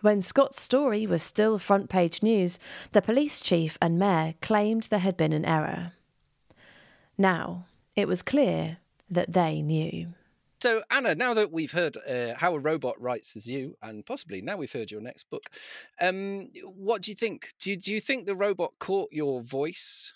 When 0.01 0.21
Scott's 0.21 0.61
story 0.61 1.07
was 1.07 1.23
still 1.23 1.57
front 1.57 1.89
page 1.89 2.21
news, 2.21 2.59
the 2.91 3.01
police 3.01 3.39
chief 3.39 3.77
and 3.81 3.97
mayor 3.97 4.33
claimed 4.41 4.83
there 4.83 4.99
had 4.99 5.15
been 5.15 5.31
an 5.31 5.45
error. 5.45 5.93
Now, 7.17 7.67
it 7.95 8.07
was 8.07 8.21
clear 8.21 8.79
that 9.09 9.31
they 9.31 9.61
knew. 9.61 10.13
So, 10.61 10.81
Anna, 10.89 11.13
now 11.13 11.33
that 11.33 11.51
we've 11.51 11.71
heard 11.71 11.97
uh, 11.97 12.35
how 12.37 12.55
a 12.55 12.59
robot 12.59 12.99
writes 13.01 13.35
as 13.35 13.47
you, 13.47 13.77
and 13.81 14.05
possibly 14.05 14.41
now 14.41 14.57
we've 14.57 14.71
heard 14.71 14.91
your 14.91 15.01
next 15.01 15.29
book, 15.29 15.49
um, 16.01 16.49
what 16.63 17.01
do 17.01 17.11
you 17.11 17.15
think? 17.15 17.53
Do 17.59 17.75
do 17.75 17.91
you 17.91 17.99
think 17.99 18.25
the 18.25 18.35
robot 18.35 18.71
caught 18.79 19.11
your 19.11 19.41
voice? 19.41 20.13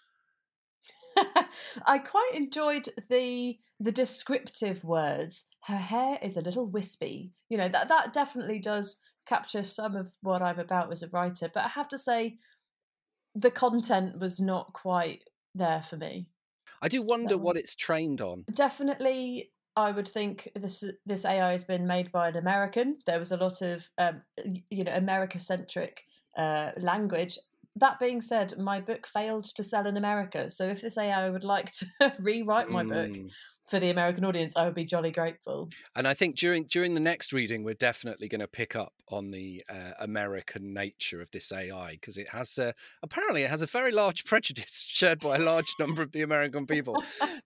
I 1.86 2.00
quite 2.00 2.32
enjoyed 2.34 2.90
the 3.10 3.58
the 3.80 3.92
descriptive 3.92 4.84
words. 4.84 5.46
Her 5.66 5.78
hair 5.78 6.18
is 6.22 6.38
a 6.38 6.42
little 6.42 6.66
wispy. 6.66 7.32
You 7.50 7.58
know 7.58 7.68
that 7.68 7.90
that 7.90 8.14
definitely 8.14 8.60
does 8.60 8.98
capture 9.28 9.64
some 9.64 9.96
of 9.96 10.12
what 10.22 10.42
I'm 10.42 10.60
about 10.60 10.92
as 10.92 11.04
a 11.04 11.10
writer. 11.10 11.50
But 11.54 11.66
I 11.66 11.70
have 11.70 11.90
to 11.90 11.98
say, 11.98 12.38
the 13.36 13.52
content 13.52 14.20
was 14.20 14.40
not 14.40 14.74
quite 14.74 15.24
there 15.54 15.84
for 15.84 15.98
me. 15.98 16.28
I 16.82 16.88
do 16.88 17.02
wonder 17.02 17.36
That 17.36 17.40
what 17.40 17.58
it's 17.58 17.76
trained 17.76 18.22
on. 18.22 18.46
Definitely, 18.54 19.52
I 19.76 19.92
would 19.92 20.08
think 20.08 20.50
this 20.56 20.84
this 21.06 21.26
AI 21.26 21.52
has 21.52 21.64
been 21.64 21.88
made 21.88 22.12
by 22.12 22.30
an 22.30 22.38
American. 22.38 22.98
There 23.06 23.20
was 23.20 23.32
a 23.32 23.38
lot 23.38 23.62
of 23.62 23.90
um, 23.98 24.22
you 24.70 24.84
know 24.84 24.94
America 24.94 25.40
centric 25.40 26.04
uh, 26.38 26.72
language. 26.78 27.38
That 27.80 28.00
being 28.00 28.22
said, 28.22 28.58
my 28.58 28.80
book 28.80 29.08
failed 29.08 29.46
to 29.56 29.64
sell 29.64 29.86
in 29.88 29.98
America. 29.98 30.50
So 30.52 30.66
if 30.68 30.82
this 30.82 30.98
AI 30.98 31.30
would 31.30 31.44
like 31.44 31.72
to 31.74 31.86
rewrite 32.20 32.70
my 32.70 32.84
book 32.84 33.10
Mm. 33.12 33.30
for 33.70 33.80
the 33.80 33.90
American 33.90 34.24
audience, 34.26 34.56
I 34.56 34.66
would 34.66 34.76
be 34.76 34.86
jolly 34.86 35.12
grateful. 35.12 35.70
And 35.96 36.08
I 36.08 36.14
think 36.14 36.38
during 36.38 36.64
during 36.66 36.94
the 36.94 37.00
next 37.12 37.34
reading, 37.34 37.64
we're 37.64 37.74
definitely 37.74 38.28
going 38.30 38.42
to 38.42 38.48
pick 38.48 38.76
up 38.76 38.94
on 39.10 39.30
the 39.30 39.64
uh, 39.70 39.92
American 40.00 40.74
nature 40.74 41.22
of 41.22 41.30
this 41.32 41.52
AI 41.52 41.92
because 41.92 42.18
it 42.18 42.30
has 42.30 42.58
uh, 42.58 42.72
apparently 43.04 43.44
it 43.44 43.50
has 43.50 43.62
a 43.62 43.66
very 43.68 43.92
large 43.92 44.24
prejudice 44.32 44.84
shared 44.88 45.20
by 45.20 45.36
a 45.36 45.40
large 45.54 45.72
number 45.80 46.02
of 46.02 46.12
the 46.14 46.22
American 46.22 46.66
people 46.66 46.96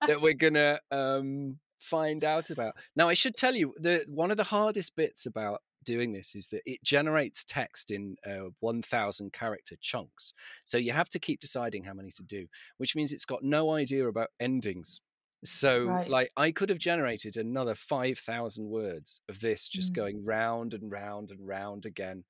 that 0.08 0.22
we're 0.22 0.34
going 0.46 0.54
to 0.54 0.80
um, 0.92 1.58
find 1.80 2.24
out 2.24 2.50
about. 2.52 2.74
Now, 2.96 3.10
I 3.10 3.16
should 3.16 3.36
tell 3.36 3.56
you 3.56 3.74
that 3.82 4.08
one 4.08 4.32
of 4.32 4.38
the 4.38 4.44
hardest 4.46 4.96
bits 4.96 5.26
about 5.26 5.62
doing 5.84 6.12
this 6.12 6.36
is 6.36 6.48
that 6.48 6.62
it 6.66 6.84
generates 6.84 7.44
text 7.44 7.92
in 7.92 8.16
uh, 8.26 8.50
1000 8.60 9.34
character 9.34 9.76
chunks 9.82 10.34
so 10.64 10.78
you 10.78 10.92
have 10.92 11.10
to 11.10 11.20
keep 11.20 11.40
deciding 11.40 11.84
how 11.84 11.94
many 11.94 12.12
to 12.12 12.24
do 12.24 12.46
which 12.78 12.96
means 12.96 13.12
it's 13.12 13.26
got 13.26 13.44
no 13.44 13.72
idea 13.72 14.08
about 14.08 14.30
endings 14.40 15.02
so 15.44 15.86
Right. 15.88 16.08
like 16.10 16.32
i 16.38 16.52
could 16.52 16.70
have 16.70 16.78
generated 16.78 17.36
another 17.36 17.74
5000 17.74 18.70
words 18.70 19.22
of 19.28 19.40
this 19.40 19.68
just 19.68 19.92
Mm. 19.92 19.96
going 19.96 20.26
round 20.26 20.74
and 20.76 20.92
round 20.92 21.32
and 21.32 21.48
round 21.48 21.86
again 21.86 22.24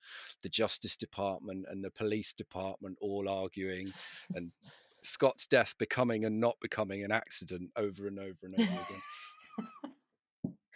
the 0.44 0.50
justice 0.50 0.96
department 0.96 1.66
and 1.70 1.84
the 1.84 1.92
police 1.92 2.32
department 2.34 2.98
all 3.02 3.28
arguing 3.28 3.92
and 4.34 4.52
scott's 5.04 5.46
death 5.48 5.74
becoming 5.78 6.24
and 6.26 6.40
not 6.40 6.56
becoming 6.62 7.04
an 7.04 7.12
accident 7.12 7.70
over 7.76 8.08
and 8.08 8.18
over 8.20 8.38
and 8.44 8.54
over 8.54 8.80
again 8.82 9.04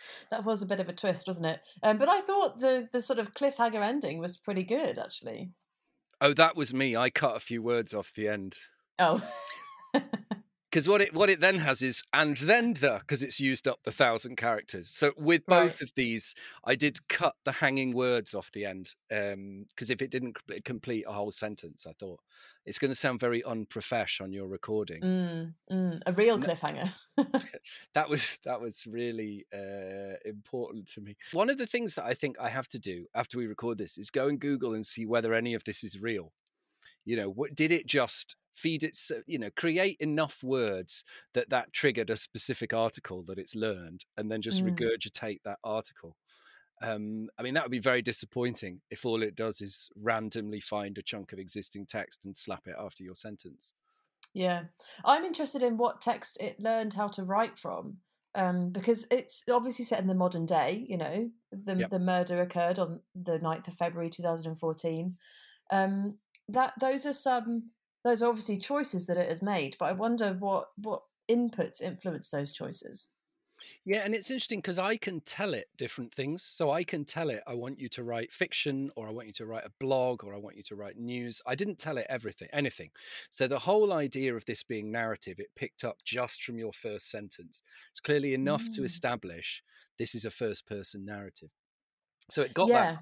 That 0.31 0.43
was 0.45 0.61
a 0.61 0.65
bit 0.65 0.79
of 0.79 0.89
a 0.89 0.93
twist, 0.93 1.27
wasn't 1.27 1.47
it? 1.47 1.59
Um, 1.83 1.97
but 1.97 2.09
I 2.09 2.21
thought 2.21 2.59
the 2.59 2.87
the 2.91 3.01
sort 3.01 3.19
of 3.19 3.33
cliffhanger 3.33 3.83
ending 3.83 4.19
was 4.19 4.37
pretty 4.37 4.63
good, 4.63 4.97
actually. 4.99 5.51
oh 6.21 6.33
that 6.33 6.55
was 6.55 6.73
me 6.73 6.95
i 6.95 7.09
cut 7.09 7.35
a 7.35 7.39
few 7.39 7.61
words 7.61 7.93
off 7.93 8.13
the 8.13 8.27
end 8.27 8.57
Oh, 8.99 9.21
because 10.75 10.89
what 10.89 11.01
it 11.01 11.13
what 11.13 11.29
it 11.29 11.39
then 11.39 11.59
has 11.59 11.81
is 11.81 12.03
and 12.11 12.35
then 12.35 12.73
the 12.73 12.97
because 12.99 13.23
it's 13.23 13.39
used 13.39 13.65
up 13.65 13.79
the 13.85 13.93
thousand 13.93 14.35
characters. 14.35 14.89
So 14.89 15.13
with 15.15 15.43
Right. 15.47 15.69
both 15.69 15.79
of 15.79 15.93
these, 15.95 16.35
I 16.65 16.75
did 16.75 17.07
cut 17.07 17.35
the 17.45 17.53
hanging 17.53 17.93
words 17.93 18.33
off 18.33 18.51
the 18.51 18.65
end 18.65 18.93
because 19.07 19.89
if 19.89 20.01
it 20.01 20.11
didn't 20.11 20.35
complete 20.65 21.05
a 21.07 21.13
whole 21.13 21.31
sentence, 21.31 21.85
I 21.87 21.93
thought 21.93 22.19
it's 22.65 22.77
going 22.77 22.91
to 22.91 22.95
sound 22.95 23.21
very 23.21 23.41
unprofesh 23.43 24.19
on 24.19 24.33
your 24.33 24.49
recording. 24.49 25.01
mm, 25.01 25.53
mm, 25.71 26.01
a 26.05 26.11
real 26.11 26.37
cliffhanger. 26.37 26.91
That 27.93 28.09
was 28.09 28.37
that 28.43 28.59
was 28.59 28.85
really 28.85 29.45
uh, 29.53 30.17
important 30.25 30.87
to 30.89 30.99
me. 30.99 31.15
One 31.31 31.49
of 31.49 31.57
the 31.57 31.67
things 31.67 31.93
that 31.93 32.03
I 32.03 32.13
think 32.13 32.35
I 32.37 32.49
have 32.49 32.67
to 32.69 32.79
do 32.79 33.05
after 33.15 33.37
we 33.37 33.47
record 33.47 33.77
this 33.77 33.97
is 33.97 34.09
go 34.09 34.27
and 34.27 34.37
Google 34.37 34.73
and 34.73 34.85
see 34.85 35.05
whether 35.05 35.33
any 35.33 35.53
of 35.53 35.63
this 35.63 35.85
is 35.85 35.97
real. 36.01 36.33
You 37.05 37.15
know, 37.17 37.29
what 37.29 37.55
did 37.55 37.71
it 37.71 37.87
just 37.87 38.35
feed 38.55 38.83
its 38.83 39.11
you 39.27 39.37
know 39.37 39.49
create 39.57 39.97
enough 39.99 40.41
words 40.43 41.03
that 41.33 41.49
that 41.49 41.73
triggered 41.73 42.09
a 42.09 42.15
specific 42.15 42.73
article 42.73 43.21
that 43.23 43.37
it's 43.37 43.53
learned 43.55 44.05
and 44.15 44.31
then 44.31 44.41
just 44.41 44.61
Mm. 44.61 44.63
regurgitate 44.63 45.39
that 45.43 45.59
article 45.61 46.15
um 46.81 47.29
i 47.37 47.43
mean 47.43 47.53
that 47.53 47.63
would 47.63 47.71
be 47.71 47.79
very 47.79 48.01
disappointing 48.01 48.81
if 48.89 49.05
all 49.05 49.23
it 49.23 49.35
does 49.35 49.61
is 49.61 49.89
randomly 49.95 50.59
find 50.59 50.97
a 50.97 51.03
chunk 51.03 51.31
of 51.33 51.39
existing 51.39 51.85
text 51.85 52.25
and 52.25 52.35
slap 52.37 52.67
it 52.67 52.75
after 52.79 53.03
your 53.03 53.15
sentence 53.15 53.73
Yeah, 54.33 54.65
I'm 55.05 55.23
interested 55.23 55.63
in 55.63 55.77
what 55.77 56.01
text 56.01 56.37
it 56.41 56.59
learned 56.59 56.93
how 56.93 57.07
to 57.09 57.23
write 57.23 57.57
from, 57.57 57.99
um, 58.33 58.71
because 58.71 59.07
it's 59.09 59.43
obviously 59.49 59.85
set 59.85 60.01
in 60.01 60.07
the 60.07 60.13
modern 60.13 60.45
day. 60.45 60.85
You 60.89 60.97
know, 60.97 61.31
the 61.51 61.75
Yep. 61.75 61.89
the 61.89 61.99
murder 61.99 62.41
occurred 62.41 62.77
on 62.79 63.01
the 63.13 63.39
9th 63.39 63.67
of 63.67 63.75
February 63.75 64.09
2014. 64.09 65.17
Um, 65.71 66.19
that 66.49 66.73
those 66.79 67.05
are 67.05 67.13
some 67.13 67.71
those 68.03 68.21
are 68.21 68.29
obviously 68.29 68.57
choices 68.59 69.07
that 69.07 69.17
it 69.17 69.27
has 69.29 69.41
made, 69.41 69.75
but 69.79 69.85
I 69.87 69.93
wonder 69.93 70.33
what 70.33 70.69
what 70.77 71.03
inputs 71.29 71.81
influence 71.81 72.29
those 72.29 72.51
choices. 72.51 73.09
Yeah, 73.85 73.99
and 74.03 74.13
it's 74.13 74.29
interesting 74.29 74.59
because 74.59 74.79
I 74.79 74.97
can 74.97 75.21
tell 75.21 75.53
it 75.53 75.67
different 75.77 76.13
things. 76.13 76.43
So 76.43 76.71
I 76.71 76.83
can 76.83 77.05
tell 77.05 77.29
it, 77.29 77.41
I 77.47 77.53
want 77.53 77.79
you 77.79 77.87
to 77.89 78.03
write 78.03 78.31
fiction, 78.31 78.89
or 78.95 79.07
I 79.07 79.11
want 79.11 79.27
you 79.27 79.33
to 79.33 79.45
write 79.45 79.65
a 79.65 79.71
blog, 79.79 80.23
or 80.23 80.33
I 80.33 80.37
want 80.37 80.57
you 80.57 80.63
to 80.63 80.75
write 80.75 80.97
news. 80.97 81.41
I 81.45 81.55
didn't 81.55 81.79
tell 81.79 81.97
it 81.97 82.05
everything, 82.09 82.49
anything. 82.51 82.91
So 83.29 83.47
the 83.47 83.59
whole 83.59 83.93
idea 83.93 84.35
of 84.35 84.45
this 84.45 84.63
being 84.63 84.91
narrative, 84.91 85.39
it 85.39 85.55
picked 85.55 85.83
up 85.83 85.97
just 86.03 86.43
from 86.43 86.57
your 86.57 86.73
first 86.73 87.09
sentence. 87.09 87.61
It's 87.91 87.99
clearly 88.01 88.33
enough 88.33 88.69
to 88.71 88.83
Mm. 88.83 88.83
establish 88.83 89.63
this 89.97 90.15
is 90.15 90.25
a 90.25 90.31
first 90.31 90.65
person 90.67 91.05
narrative. 91.05 91.49
So 92.31 92.41
it 92.43 92.53
got 92.53 92.71
yeah, 92.71 92.73
that. 92.73 92.99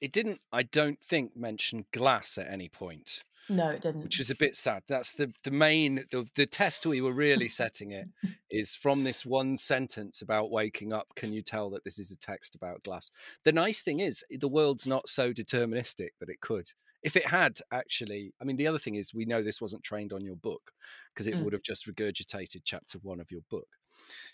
It 0.00 0.12
didn't, 0.12 0.40
I 0.52 0.62
don't 0.62 1.00
think, 1.00 1.36
mention 1.36 1.86
glass 1.92 2.38
at 2.38 2.48
any 2.50 2.68
point 2.68 3.22
no, 3.48 3.68
it 3.70 3.80
didn't. 3.80 4.02
which 4.04 4.18
was 4.18 4.30
a 4.30 4.36
bit 4.36 4.54
sad. 4.54 4.84
That's 4.86 5.12
the 5.12 5.32
the 5.42 5.50
main 5.50 6.04
the 6.12 6.24
the 6.36 6.46
test 6.46 6.86
we 6.86 7.00
were 7.00 7.12
really 7.12 7.48
setting 7.48 7.90
it 7.90 8.06
is 8.50 8.76
from 8.76 9.02
this 9.02 9.26
one 9.26 9.56
sentence 9.56 10.22
about 10.22 10.52
waking 10.52 10.92
up. 10.92 11.08
Can 11.16 11.32
you 11.32 11.42
tell 11.42 11.68
that 11.70 11.82
this 11.82 11.98
is 11.98 12.12
a 12.12 12.16
text 12.16 12.54
about 12.54 12.84
glass? 12.84 13.10
The 13.44 13.52
nice 13.52 13.82
thing 13.82 13.98
is 14.00 14.24
the 14.30 14.48
world's 14.48 14.86
not 14.86 15.08
so 15.08 15.32
deterministic 15.32 16.10
that 16.20 16.28
it 16.28 16.40
could. 16.40 16.70
If 17.02 17.16
it 17.16 17.26
had 17.26 17.58
actually, 17.72 18.32
I 18.40 18.44
mean, 18.44 18.56
the 18.56 18.66
other 18.68 18.78
thing 18.78 18.94
is 18.94 19.12
we 19.14 19.24
know 19.24 19.42
this 19.42 19.60
wasn't 19.60 19.82
trained 19.82 20.12
on 20.12 20.24
your 20.24 20.36
book 20.36 20.70
because 21.12 21.26
it 21.26 21.34
Mm. 21.34 21.44
would 21.44 21.52
have 21.54 21.62
just 21.62 21.86
regurgitated 21.86 22.60
chapter 22.64 22.98
one 23.02 23.20
of 23.20 23.30
your 23.32 23.42
book. 23.50 23.66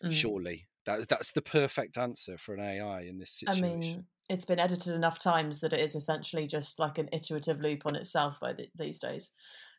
Mm. 0.02 0.12
Surely 0.12 0.68
that 0.84 1.08
that's 1.08 1.32
the 1.32 1.42
perfect 1.42 1.98
answer 1.98 2.38
for 2.38 2.54
an 2.54 2.60
AI 2.60 3.02
in 3.02 3.18
this 3.18 3.32
situation. 3.32 3.56
I 3.56 3.60
mean, 3.60 4.04
it's 4.28 4.44
been 4.44 4.58
edited 4.58 4.94
enough 4.94 5.18
times 5.18 5.60
that 5.60 5.72
it 5.72 5.80
is 5.80 5.94
essentially 5.94 6.46
just 6.46 6.78
like 6.78 6.98
an 6.98 7.08
iterative 7.12 7.60
loop 7.60 7.86
on 7.86 7.94
itself 7.94 8.40
by 8.40 8.52
the, 8.52 8.68
these 8.76 8.98
days. 8.98 9.32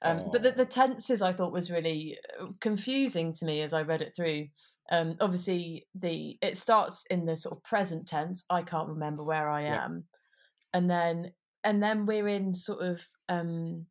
Um, 0.04 0.24
but 0.32 0.44
the, 0.44 0.52
the 0.52 0.66
tenses 0.66 1.22
I 1.22 1.34
thought 1.34 1.52
was 1.52 1.72
really 1.72 2.18
uh, 2.40 2.48
confusing 2.62 3.34
to 3.34 3.46
me 3.46 3.62
as 3.62 3.74
I 3.74 3.82
read 3.82 4.02
it 4.02 4.16
through. 4.16 4.48
Um, 4.92 5.16
obviously, 5.20 5.88
the 5.96 6.38
it 6.42 6.56
starts 6.58 7.06
in 7.10 7.26
the 7.26 7.36
sort 7.36 7.58
of 7.58 7.64
present 7.64 8.08
tense. 8.08 8.46
I 8.50 8.62
can't 8.62 8.88
remember 8.90 9.24
where 9.24 9.50
I 9.50 9.64
Yeah. 9.64 9.84
am, 9.84 10.06
and 10.74 10.90
then 10.90 11.34
and 11.64 11.84
then 11.84 12.06
we're 12.06 12.28
in 12.28 12.54
sort 12.54 12.84
of 12.84 13.06
um, 13.28 13.88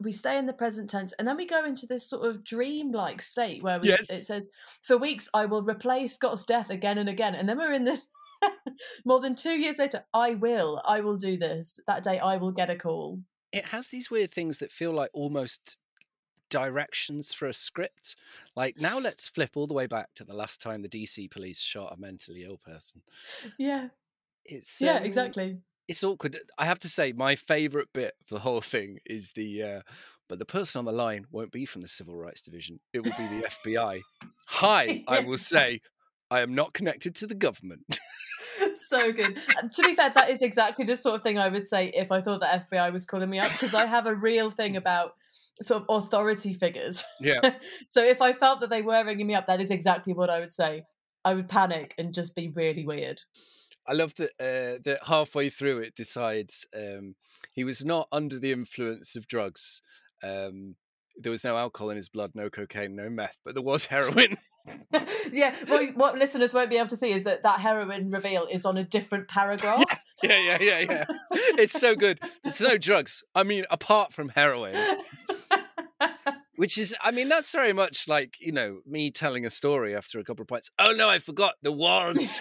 we- 0.00 0.12
stay 0.12 0.38
in 0.38 0.46
the 0.46 0.52
present 0.52 0.88
tense, 0.90 1.12
and 1.14 1.26
then 1.26 1.36
we 1.36 1.46
go 1.46 1.64
into 1.64 1.86
this 1.86 2.08
sort 2.08 2.26
of 2.28 2.44
dream-like 2.44 3.20
state 3.22 3.62
where 3.62 3.78
we, 3.80 3.88
Yes. 3.88 4.10
it 4.10 4.24
says, 4.24 4.48
"For 4.82 4.96
weeks 4.96 5.28
I 5.34 5.46
will 5.46 5.64
replay 5.64 6.08
Scott's 6.08 6.44
death 6.44 6.70
again 6.70 6.98
and 6.98 7.08
again," 7.08 7.34
and 7.34 7.48
then 7.48 7.58
we're 7.58 7.72
in 7.72 7.84
this. 7.84 8.08
More 9.04 9.20
than 9.20 9.34
two 9.34 9.58
years 9.58 9.78
later, 9.78 10.04
I 10.12 10.34
will, 10.34 10.82
I 10.84 11.00
will 11.00 11.16
do 11.16 11.36
this. 11.38 11.80
That 11.86 12.02
day, 12.02 12.18
I 12.18 12.36
will 12.36 12.52
get 12.52 12.70
a 12.70 12.76
call. 12.76 13.20
it 13.52 13.68
has 13.68 13.88
these 13.88 14.10
weird 14.10 14.30
things 14.30 14.58
that 14.58 14.70
feel 14.70 14.92
like 14.92 15.08
almost 15.14 15.78
directions 16.50 17.32
for 17.32 17.46
a 17.46 17.54
script. 17.54 18.14
Like 18.54 18.78
now 18.78 18.98
let's 18.98 19.26
flip 19.26 19.52
all 19.56 19.66
the 19.66 19.74
way 19.74 19.86
back 19.86 20.14
to 20.14 20.24
the 20.24 20.34
last 20.34 20.60
time 20.60 20.82
the 20.82 20.88
DC 20.88 21.30
police 21.30 21.58
shot 21.58 21.92
a 21.92 21.96
mentally 22.00 22.44
ill 22.44 22.58
person. 22.58 23.02
Yeah, 23.58 23.88
It's 24.44 24.80
yeah, 24.80 24.96
um, 24.98 25.04
exactly. 25.04 25.58
It's 25.88 26.04
awkward. 26.04 26.38
I 26.58 26.66
have 26.66 26.78
to 26.80 26.88
say, 26.88 27.12
my 27.12 27.36
favourite 27.36 27.88
bit 27.92 28.14
of 28.22 28.28
the 28.28 28.40
whole 28.40 28.60
thing 28.60 28.98
is 29.06 29.30
the. 29.30 29.62
Uh, 29.62 29.80
but 30.28 30.40
the 30.40 30.44
person 30.44 30.80
on 30.80 30.84
the 30.84 30.92
line 30.92 31.26
won't 31.30 31.52
be 31.52 31.64
from 31.66 31.82
the 31.82 31.88
Civil 31.88 32.16
Rights 32.16 32.42
Division. 32.42 32.80
It 32.92 33.04
will 33.04 33.12
be 33.16 33.28
the 33.28 33.48
FBI. 33.64 34.00
Hi, 34.48 35.04
I 35.06 35.20
will 35.20 35.38
say, 35.38 35.80
I 36.30 36.40
am 36.40 36.54
not 36.54 36.72
connected 36.72 37.14
to 37.16 37.26
the 37.26 37.34
government. 37.34 38.00
so 38.88 39.12
good. 39.12 39.38
To 39.74 39.82
be 39.82 39.94
fair, 39.94 40.10
that 40.10 40.30
is 40.30 40.42
exactly 40.42 40.84
the 40.84 40.96
sort 40.96 41.16
of 41.16 41.22
thing 41.22 41.38
I 41.38 41.48
would 41.48 41.68
say 41.68 41.88
if 41.94 42.10
I 42.10 42.20
thought 42.20 42.40
the 42.40 42.46
FBI 42.46 42.92
was 42.92 43.06
calling 43.06 43.30
me 43.30 43.38
up 43.38 43.52
because 43.52 43.74
I 43.74 43.86
have 43.86 44.06
a 44.06 44.14
real 44.14 44.50
thing 44.50 44.76
about 44.76 45.14
sort 45.62 45.82
of 45.82 46.04
authority 46.04 46.54
figures. 46.54 47.04
Yeah. 47.20 47.54
so 47.88 48.04
if 48.04 48.20
I 48.20 48.32
felt 48.32 48.60
that 48.60 48.70
they 48.70 48.82
were 48.82 49.04
ringing 49.04 49.26
me 49.26 49.34
up, 49.34 49.46
that 49.46 49.60
is 49.60 49.70
exactly 49.70 50.12
what 50.12 50.30
I 50.30 50.40
would 50.40 50.52
say. 50.52 50.82
I 51.24 51.34
would 51.34 51.48
panic 51.48 51.94
and 51.98 52.14
just 52.14 52.34
be 52.34 52.48
really 52.48 52.84
weird. 52.84 53.20
I 53.88 53.92
love 53.92 54.14
that 54.16 54.30
uh, 54.40 54.78
that 54.84 55.00
halfway 55.06 55.50
through 55.50 55.78
it 55.78 55.94
decides 55.94 56.66
um, 56.74 57.14
he 57.52 57.64
was 57.64 57.84
not 57.84 58.08
under 58.12 58.38
the 58.38 58.52
influence 58.52 59.16
of 59.16 59.26
drugs. 59.28 59.82
Um, 60.22 60.76
there 61.16 61.32
was 61.32 61.44
no 61.44 61.56
alcohol 61.56 61.90
in 61.90 61.96
his 61.96 62.08
blood, 62.08 62.32
no 62.34 62.50
cocaine, 62.50 62.94
no 62.94 63.08
meth, 63.08 63.38
but 63.44 63.54
there 63.54 63.62
was 63.62 63.86
heroin. 63.86 64.36
yeah, 65.32 65.54
well, 65.68 65.86
what 65.94 66.18
listeners 66.18 66.52
won't 66.52 66.70
be 66.70 66.76
able 66.76 66.88
to 66.88 66.96
see 66.96 67.12
is 67.12 67.24
that 67.24 67.44
that 67.44 67.60
heroin 67.60 68.10
reveal 68.10 68.46
is 68.50 68.64
on 68.64 68.76
a 68.76 68.84
different 68.84 69.28
paragraph. 69.28 69.84
yeah, 70.22 70.38
yeah, 70.38 70.58
yeah, 70.60 70.78
yeah. 70.80 71.04
yeah. 71.08 71.38
It's 71.58 71.78
so 71.78 71.94
good. 71.94 72.20
There's 72.42 72.60
no 72.60 72.76
drugs. 72.76 73.22
I 73.34 73.42
mean, 73.42 73.64
apart 73.70 74.12
from 74.12 74.30
heroin. 74.30 74.74
Which 76.56 76.78
is, 76.78 76.96
I 77.02 77.10
mean, 77.10 77.28
that's 77.28 77.52
very 77.52 77.74
much 77.74 78.08
like, 78.08 78.36
you 78.40 78.50
know, 78.50 78.80
me 78.86 79.10
telling 79.10 79.44
a 79.44 79.50
story 79.50 79.94
after 79.94 80.18
a 80.18 80.24
couple 80.24 80.42
of 80.42 80.48
pints. 80.48 80.70
Oh 80.78 80.92
no, 80.92 81.08
I 81.08 81.18
forgot 81.18 81.54
there 81.62 81.70
was. 81.70 82.40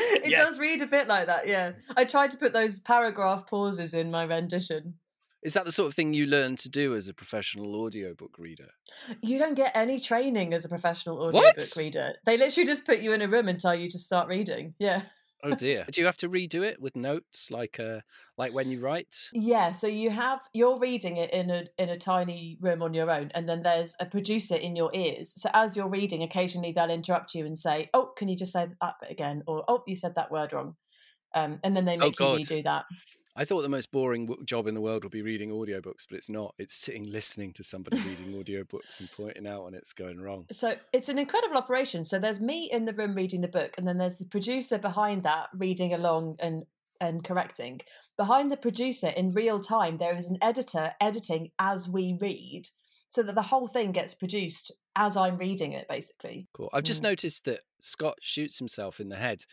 it 0.24 0.30
Yes. 0.30 0.48
does 0.48 0.58
read 0.58 0.82
a 0.82 0.86
bit 0.86 1.08
like 1.08 1.26
that, 1.26 1.46
yeah. 1.48 1.72
I 1.96 2.04
tried 2.04 2.30
to 2.32 2.36
put 2.36 2.52
those 2.52 2.78
paragraph 2.80 3.46
pauses 3.48 3.94
in 3.94 4.10
my 4.10 4.24
rendition. 4.24 4.94
Is 5.42 5.54
that 5.54 5.64
the 5.64 5.72
sort 5.72 5.88
of 5.88 5.94
thing 5.94 6.12
you 6.12 6.26
learn 6.26 6.56
to 6.56 6.68
do 6.68 6.94
as 6.94 7.08
a 7.08 7.14
professional 7.14 7.74
audiobook 7.82 8.36
reader? 8.38 8.68
You 9.22 9.38
don't 9.38 9.54
get 9.54 9.72
any 9.74 9.98
training 9.98 10.52
as 10.52 10.66
a 10.66 10.68
professional 10.68 11.16
What? 11.16 11.34
audiobook 11.34 11.76
reader. 11.76 12.14
They 12.26 12.36
literally 12.36 12.66
just 12.66 12.84
put 12.84 13.00
you 13.00 13.12
in 13.14 13.22
a 13.22 13.28
room 13.28 13.48
and 13.48 13.58
tell 13.58 13.74
you 13.74 13.88
to 13.88 13.98
start 13.98 14.28
reading. 14.28 14.74
Yeah. 14.78 15.02
Oh 15.42 15.52
dear. 15.52 15.86
Do 15.90 16.00
you 16.00 16.06
have 16.06 16.16
to 16.18 16.28
redo 16.30 16.62
it 16.64 16.80
with 16.80 16.96
notes 16.96 17.50
like 17.50 17.78
uh 17.78 18.00
like 18.38 18.52
when 18.54 18.70
you 18.70 18.80
write? 18.80 19.32
Yeah, 19.32 19.70
so 19.70 19.86
you 19.86 20.10
have 20.10 20.40
you're 20.52 20.76
reading 20.78 21.16
it 21.16 21.30
in 21.32 21.50
a 21.50 21.66
in 21.78 21.88
a 21.88 21.96
tiny 21.96 22.58
room 22.60 22.82
on 22.82 22.94
your 22.94 23.08
own 23.12 23.30
and 23.32 23.48
then 23.48 23.62
there's 23.62 23.94
a 24.00 24.06
producer 24.06 24.56
in 24.56 24.74
your 24.74 24.90
ears. 24.92 25.40
So 25.40 25.48
as 25.54 25.76
you're 25.76 25.88
reading, 25.88 26.22
occasionally 26.24 26.72
they'll 26.72 26.90
interrupt 26.90 27.34
you 27.36 27.46
and 27.46 27.56
say, 27.56 27.90
"Oh, 27.94 28.06
can 28.16 28.26
you 28.28 28.36
just 28.36 28.52
say 28.52 28.66
that 28.80 28.94
bit 29.00 29.10
again?" 29.10 29.44
or 29.46 29.64
"Oh, 29.68 29.84
you 29.86 29.94
said 29.94 30.16
that 30.16 30.32
word 30.32 30.52
wrong." 30.52 30.76
Um, 31.34 31.60
and 31.64 31.76
then 31.76 31.84
they 31.86 31.96
Oh, 32.00 32.10
make 32.10 32.20
you 32.20 32.28
redo 32.28 32.64
that. 32.64 32.86
I 33.40 33.46
thought 33.46 33.62
the 33.62 33.70
most 33.70 33.90
boring 33.90 34.26
w- 34.26 34.44
job 34.44 34.66
in 34.66 34.74
the 34.74 34.82
world 34.82 35.02
would 35.02 35.12
be 35.12 35.22
reading 35.22 35.48
audiobooks, 35.50 36.04
but 36.06 36.18
it's 36.18 36.28
not. 36.28 36.54
It's 36.58 36.74
sitting 36.74 37.04
listening 37.10 37.54
to 37.54 37.62
somebody 37.62 37.96
reading 38.02 38.34
audiobooks 38.44 39.00
and 39.00 39.10
pointing 39.10 39.46
out 39.46 39.64
when 39.64 39.72
it's 39.72 39.94
going 39.94 40.20
wrong. 40.20 40.44
So 40.52 40.74
it's 40.92 41.08
an 41.08 41.18
incredible 41.18 41.56
operation. 41.56 42.04
So 42.04 42.18
there's 42.18 42.38
me 42.38 42.70
in 42.70 42.84
the 42.84 42.92
room 42.92 43.14
reading 43.14 43.40
the 43.40 43.48
book, 43.48 43.76
and 43.78 43.88
then 43.88 43.96
there's 43.96 44.18
the 44.18 44.26
producer 44.26 44.76
behind 44.76 45.22
that 45.22 45.46
reading 45.56 45.94
along 45.94 46.36
and 46.38 46.64
and 47.00 47.24
correcting. 47.24 47.80
Behind 48.18 48.52
the 48.52 48.58
producer 48.58 49.08
in 49.08 49.32
real 49.32 49.58
time, 49.58 49.96
there 49.96 50.14
is 50.14 50.30
an 50.30 50.36
editor 50.42 50.92
editing 51.00 51.50
as 51.58 51.88
we 51.88 52.18
read, 52.20 52.68
so 53.08 53.22
that 53.22 53.34
the 53.34 53.40
whole 53.50 53.66
thing 53.66 53.90
gets 53.92 54.12
produced 54.12 54.70
as 54.96 55.16
I'm 55.16 55.38
reading 55.38 55.72
it, 55.72 55.88
basically. 55.88 56.46
Cool. 56.52 56.68
I've 56.74 56.84
just 56.84 57.00
Mm. 57.00 57.04
noticed 57.04 57.46
that 57.46 57.60
Scott 57.80 58.18
shoots 58.20 58.58
himself 58.58 59.00
in 59.00 59.08
the 59.08 59.16
head 59.16 59.44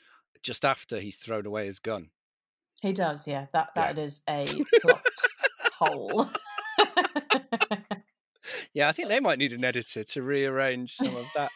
just 0.44 0.66
after 0.66 1.00
he's 1.00 1.16
thrown 1.16 1.46
away 1.46 1.68
his 1.68 1.80
gun. 1.80 2.10
He 2.82 2.94
does, 2.94 3.28
yeah. 3.28 3.48
That 3.54 3.70
Yeah. 3.76 3.94
that 3.94 3.98
is 4.02 4.22
a 4.30 4.46
plot 4.82 5.02
hole. 5.74 6.30
Yeah, 8.74 8.88
I 8.88 8.92
think 8.94 9.10
they 9.10 9.20
might 9.20 9.40
need 9.40 9.52
an 9.54 9.66
editor 9.66 10.04
to 10.04 10.22
rearrange 10.22 10.94
some 10.96 11.16
of 11.16 11.26
that. 11.36 11.50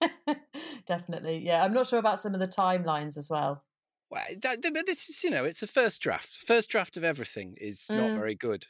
Definitely, 0.86 1.38
yeah. 1.38 1.64
I'm 1.64 1.72
not 1.72 1.86
sure 1.86 1.98
about 1.98 2.20
some 2.20 2.34
of 2.34 2.40
the 2.40 2.46
timelines 2.46 3.16
as 3.16 3.28
well. 3.30 3.64
Well, 4.10 4.22
that, 4.42 4.62
this 4.86 5.08
is, 5.08 5.24
you 5.24 5.30
know, 5.30 5.44
it's 5.44 5.62
a 5.62 5.66
first 5.66 6.00
draft. 6.02 6.28
First 6.46 6.68
draft 6.68 6.96
of 6.96 7.02
everything 7.04 7.56
is 7.60 7.88
not 7.90 8.10
Mm. 8.10 8.16
very 8.16 8.34
good. 8.34 8.66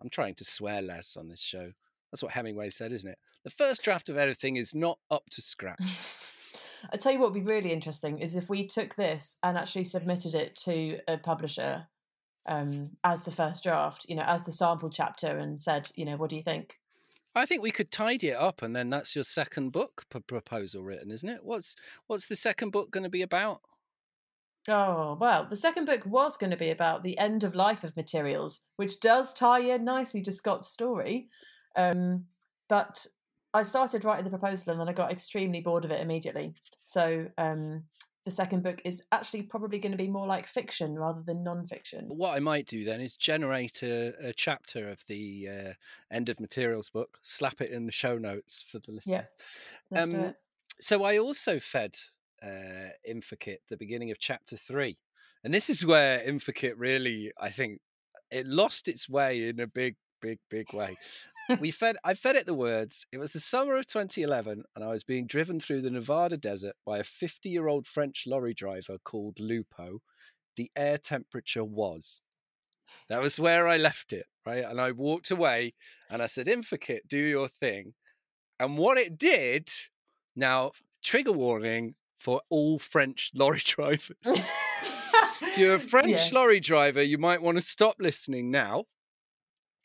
I'm 0.00 0.10
trying 0.10 0.34
to 0.36 0.44
swear 0.44 0.82
less 0.82 1.16
on 1.16 1.28
this 1.28 1.40
show. 1.40 1.72
That's 2.12 2.22
what 2.22 2.32
Hemingway 2.32 2.70
said, 2.70 2.92
isn't 2.92 3.10
it? 3.10 3.18
The 3.44 3.50
first 3.50 3.82
draft 3.82 4.08
of 4.08 4.16
everything 4.18 4.56
is 4.56 4.74
not 4.74 4.98
up 5.10 5.28
to 5.30 5.40
scratch. 5.40 5.80
I 6.90 6.96
tell 6.96 7.12
you 7.12 7.18
what 7.18 7.32
would 7.32 7.44
be 7.44 7.50
really 7.50 7.72
interesting 7.72 8.18
is 8.18 8.36
if 8.36 8.48
we 8.48 8.66
took 8.66 8.94
this 8.94 9.36
and 9.42 9.56
actually 9.58 9.84
submitted 9.84 10.34
it 10.34 10.54
to 10.64 10.98
a 11.08 11.18
publisher 11.18 11.86
um, 12.46 12.90
as 13.04 13.24
the 13.24 13.30
first 13.30 13.62
draft, 13.62 14.06
you 14.08 14.16
know, 14.16 14.24
as 14.26 14.44
the 14.44 14.52
sample 14.52 14.90
chapter, 14.90 15.38
and 15.38 15.62
said, 15.62 15.90
you 15.94 16.04
know, 16.04 16.16
what 16.16 16.30
do 16.30 16.36
you 16.36 16.42
think? 16.42 16.78
I 17.34 17.46
think 17.46 17.62
we 17.62 17.70
could 17.70 17.90
tidy 17.90 18.28
it 18.28 18.36
up, 18.36 18.62
and 18.62 18.74
then 18.76 18.90
that's 18.90 19.14
your 19.14 19.24
second 19.24 19.70
book 19.70 20.04
p- 20.10 20.20
proposal 20.20 20.82
written, 20.82 21.10
isn't 21.10 21.28
it? 21.28 21.44
What's 21.44 21.76
what's 22.06 22.26
the 22.26 22.36
second 22.36 22.70
book 22.70 22.90
going 22.90 23.04
to 23.04 23.10
be 23.10 23.22
about? 23.22 23.60
Oh, 24.68 25.16
well, 25.20 25.46
the 25.48 25.56
second 25.56 25.86
book 25.86 26.04
was 26.06 26.36
going 26.36 26.50
to 26.50 26.56
be 26.56 26.70
about 26.70 27.02
the 27.02 27.18
end 27.18 27.42
of 27.42 27.54
life 27.54 27.82
of 27.84 27.96
materials, 27.96 28.60
which 28.76 29.00
does 29.00 29.32
tie 29.32 29.60
in 29.60 29.84
nicely 29.84 30.22
to 30.22 30.32
Scott's 30.32 30.68
story. 30.68 31.28
Um, 31.74 32.26
but 32.68 33.06
I 33.54 33.62
started 33.62 34.04
writing 34.04 34.24
the 34.24 34.30
proposal 34.30 34.72
and 34.72 34.80
then 34.80 34.88
I 34.88 34.92
got 34.92 35.12
extremely 35.12 35.60
bored 35.60 35.84
of 35.84 35.90
it 35.90 36.00
immediately. 36.00 36.54
So 36.84 37.26
um, 37.36 37.84
the 38.24 38.30
second 38.30 38.62
book 38.62 38.80
is 38.84 39.02
actually 39.12 39.42
probably 39.42 39.78
going 39.78 39.92
to 39.92 39.98
be 39.98 40.08
more 40.08 40.26
like 40.26 40.46
fiction 40.46 40.94
rather 40.94 41.22
than 41.26 41.44
non-fiction. 41.44 42.06
What 42.08 42.34
I 42.34 42.40
might 42.40 42.66
do 42.66 42.84
then 42.84 43.00
is 43.00 43.14
generate 43.16 43.82
a, 43.82 44.14
a 44.28 44.32
chapter 44.32 44.88
of 44.88 45.04
the 45.06 45.48
uh, 45.48 45.72
end 46.10 46.28
of 46.28 46.40
materials 46.40 46.88
book, 46.88 47.18
slap 47.22 47.60
it 47.60 47.70
in 47.70 47.86
the 47.86 47.92
show 47.92 48.18
notes 48.18 48.64
for 48.70 48.78
the 48.78 48.92
listeners. 48.92 49.28
Let's 49.90 50.08
do 50.08 50.16
Um, 50.18 50.24
it. 50.24 50.36
So 50.80 51.04
I 51.04 51.18
also 51.18 51.58
fed 51.58 51.96
uh, 52.42 52.90
InferKit 53.08 53.58
the 53.68 53.76
beginning 53.76 54.10
of 54.10 54.18
chapter 54.18 54.56
three, 54.56 54.98
and 55.44 55.52
this 55.52 55.68
is 55.68 55.84
where 55.84 56.20
InferKit 56.20 56.74
really, 56.76 57.32
I 57.38 57.50
think, 57.50 57.80
it 58.30 58.46
lost 58.46 58.88
its 58.88 59.08
way 59.08 59.48
in 59.48 59.60
a 59.60 59.66
big, 59.66 59.96
big, 60.20 60.38
big 60.48 60.72
way. 60.72 60.96
We 61.60 61.70
fed, 61.70 61.96
I 62.04 62.14
fed 62.14 62.36
it 62.36 62.46
the 62.46 62.54
words. 62.54 63.06
It 63.12 63.18
was 63.18 63.32
the 63.32 63.40
summer 63.40 63.76
of 63.76 63.86
2011, 63.86 64.64
and 64.74 64.84
I 64.84 64.88
was 64.88 65.04
being 65.04 65.26
driven 65.26 65.60
through 65.60 65.82
the 65.82 65.90
Nevada 65.90 66.36
desert 66.36 66.74
by 66.86 66.98
a 66.98 67.02
50-year-old 67.04 67.86
French 67.86 68.24
lorry 68.26 68.54
driver 68.54 68.98
called 69.04 69.38
Lupo. 69.40 70.00
The 70.56 70.70
air 70.76 70.98
temperature 70.98 71.64
was. 71.64 72.20
That 73.08 73.20
was 73.22 73.38
where 73.40 73.66
I 73.66 73.76
left 73.76 74.12
it, 74.12 74.26
right? 74.46 74.64
And 74.64 74.80
I 74.80 74.92
walked 74.92 75.30
away, 75.30 75.74
and 76.10 76.22
I 76.22 76.26
said, 76.26 76.46
"InferKit, 76.46 77.00
do 77.08 77.18
your 77.18 77.48
thing." 77.48 77.94
And 78.60 78.78
what 78.78 78.98
it 78.98 79.18
did, 79.18 79.70
now 80.36 80.72
trigger 81.02 81.32
warning 81.32 81.96
for 82.20 82.40
all 82.48 82.78
French 82.78 83.30
lorry 83.34 83.60
drivers. 83.64 84.16
if 84.24 85.58
you're 85.58 85.74
a 85.74 85.80
French 85.94 86.10
Yes. 86.10 86.32
lorry 86.32 86.60
driver, 86.60 87.02
you 87.02 87.18
might 87.18 87.42
want 87.42 87.56
to 87.58 87.62
stop 87.62 87.96
listening 87.98 88.50
now. 88.50 88.84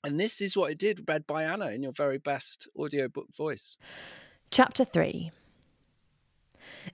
And 0.07 0.17
this 0.17 0.39
is 0.39 0.55
what 0.55 0.71
it 0.71 0.77
did, 0.77 1.03
read 1.05 1.27
by 1.27 1.43
Anna 1.43 1.67
in 1.67 1.83
your 1.83 1.91
very 1.91 2.17
best 2.17 2.65
audiobook 2.79 3.35
voice. 3.35 3.75
Chapter 4.51 4.85
3 4.85 5.31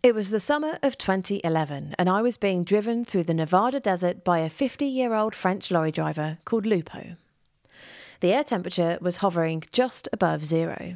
It 0.01 0.15
was 0.15 0.31
the 0.31 0.39
summer 0.39 0.79
of 0.81 0.97
2011, 0.97 1.93
and 1.99 2.09
I 2.09 2.23
was 2.23 2.37
being 2.37 2.63
driven 2.63 3.05
through 3.05 3.25
the 3.25 3.35
Nevada 3.35 3.79
desert 3.79 4.23
by 4.23 4.39
a 4.39 4.49
50 4.49 4.87
year 4.87 5.13
old 5.13 5.35
French 5.35 5.69
lorry 5.69 5.91
driver 5.91 6.39
called 6.43 6.65
Lupo. 6.65 7.15
The 8.21 8.33
air 8.33 8.43
temperature 8.43 8.97
was 8.99 9.17
hovering 9.17 9.63
just 9.71 10.09
above 10.11 10.43
zero. 10.43 10.95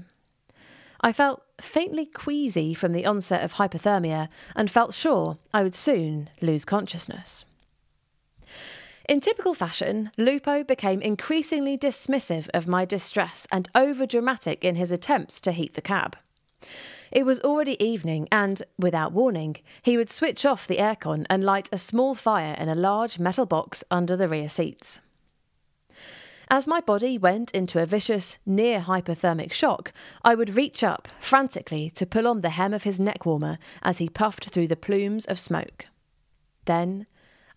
I 0.99 1.13
felt 1.13 1.43
faintly 1.61 2.07
queasy 2.07 2.73
from 2.73 2.93
the 2.93 3.05
onset 3.05 3.43
of 3.43 3.53
hypothermia 3.53 4.27
and 4.55 4.71
felt 4.71 4.95
sure 4.95 5.37
I 5.53 5.61
would 5.61 5.75
soon 5.75 6.31
lose 6.41 6.65
consciousness. 6.65 7.45
In 9.07 9.21
typical 9.21 9.53
fashion, 9.53 10.11
Lupo 10.17 10.65
became 10.65 11.01
increasingly 11.01 11.77
dismissive 11.77 12.49
of 12.53 12.67
my 12.67 12.83
distress 12.83 13.47
and 13.53 13.71
overdramatic 13.73 14.65
in 14.65 14.75
his 14.75 14.91
attempts 14.91 15.39
to 15.41 15.53
heat 15.53 15.75
the 15.75 15.81
cab. 15.81 16.17
It 17.09 17.25
was 17.25 17.39
already 17.39 17.81
evening, 17.81 18.27
and, 18.33 18.61
without 18.77 19.13
warning, 19.13 19.55
he 19.81 19.95
would 19.95 20.09
switch 20.09 20.45
off 20.45 20.67
the 20.67 20.79
aircon 20.79 21.25
and 21.29 21.41
light 21.41 21.69
a 21.71 21.77
small 21.77 22.15
fire 22.15 22.53
in 22.59 22.67
a 22.67 22.75
large 22.75 23.17
metal 23.17 23.45
box 23.45 23.81
under 23.89 24.17
the 24.17 24.27
rear 24.27 24.49
seats. 24.49 24.99
As 26.49 26.67
my 26.67 26.81
body 26.81 27.17
went 27.17 27.51
into 27.51 27.81
a 27.81 27.85
vicious, 27.85 28.39
near 28.45 28.81
hypothermic 28.81 29.53
shock, 29.53 29.93
I 30.21 30.35
would 30.35 30.55
reach 30.55 30.83
up 30.83 31.07
frantically 31.21 31.89
to 31.91 32.05
pull 32.05 32.27
on 32.27 32.41
the 32.41 32.51
hem 32.51 32.73
of 32.73 32.83
his 32.83 32.99
neck 32.99 33.25
warmer 33.25 33.57
as 33.81 33.99
he 33.99 34.09
puffed 34.09 34.49
through 34.49 34.67
the 34.67 34.75
plumes 34.75 35.25
of 35.25 35.39
smoke. 35.39 35.85
Then 36.65 37.07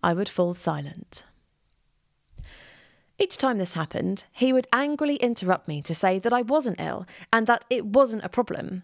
I 0.01 0.13
would 0.13 0.29
fall 0.29 0.55
silent. 0.55 1.25
Each 3.21 3.37
time 3.37 3.59
this 3.59 3.75
happened, 3.75 4.25
he 4.33 4.51
would 4.51 4.67
angrily 4.73 5.17
interrupt 5.17 5.69
me 5.69 5.83
to 5.83 5.95
say 5.95 6.19
that 6.19 6.33
I 6.33 6.41
wasn't 6.41 6.81
ill 6.81 7.07
and 7.31 7.47
that 7.47 7.67
it 7.69 7.85
wasn't 7.85 8.25
a 8.25 8.31
problem. 8.31 8.83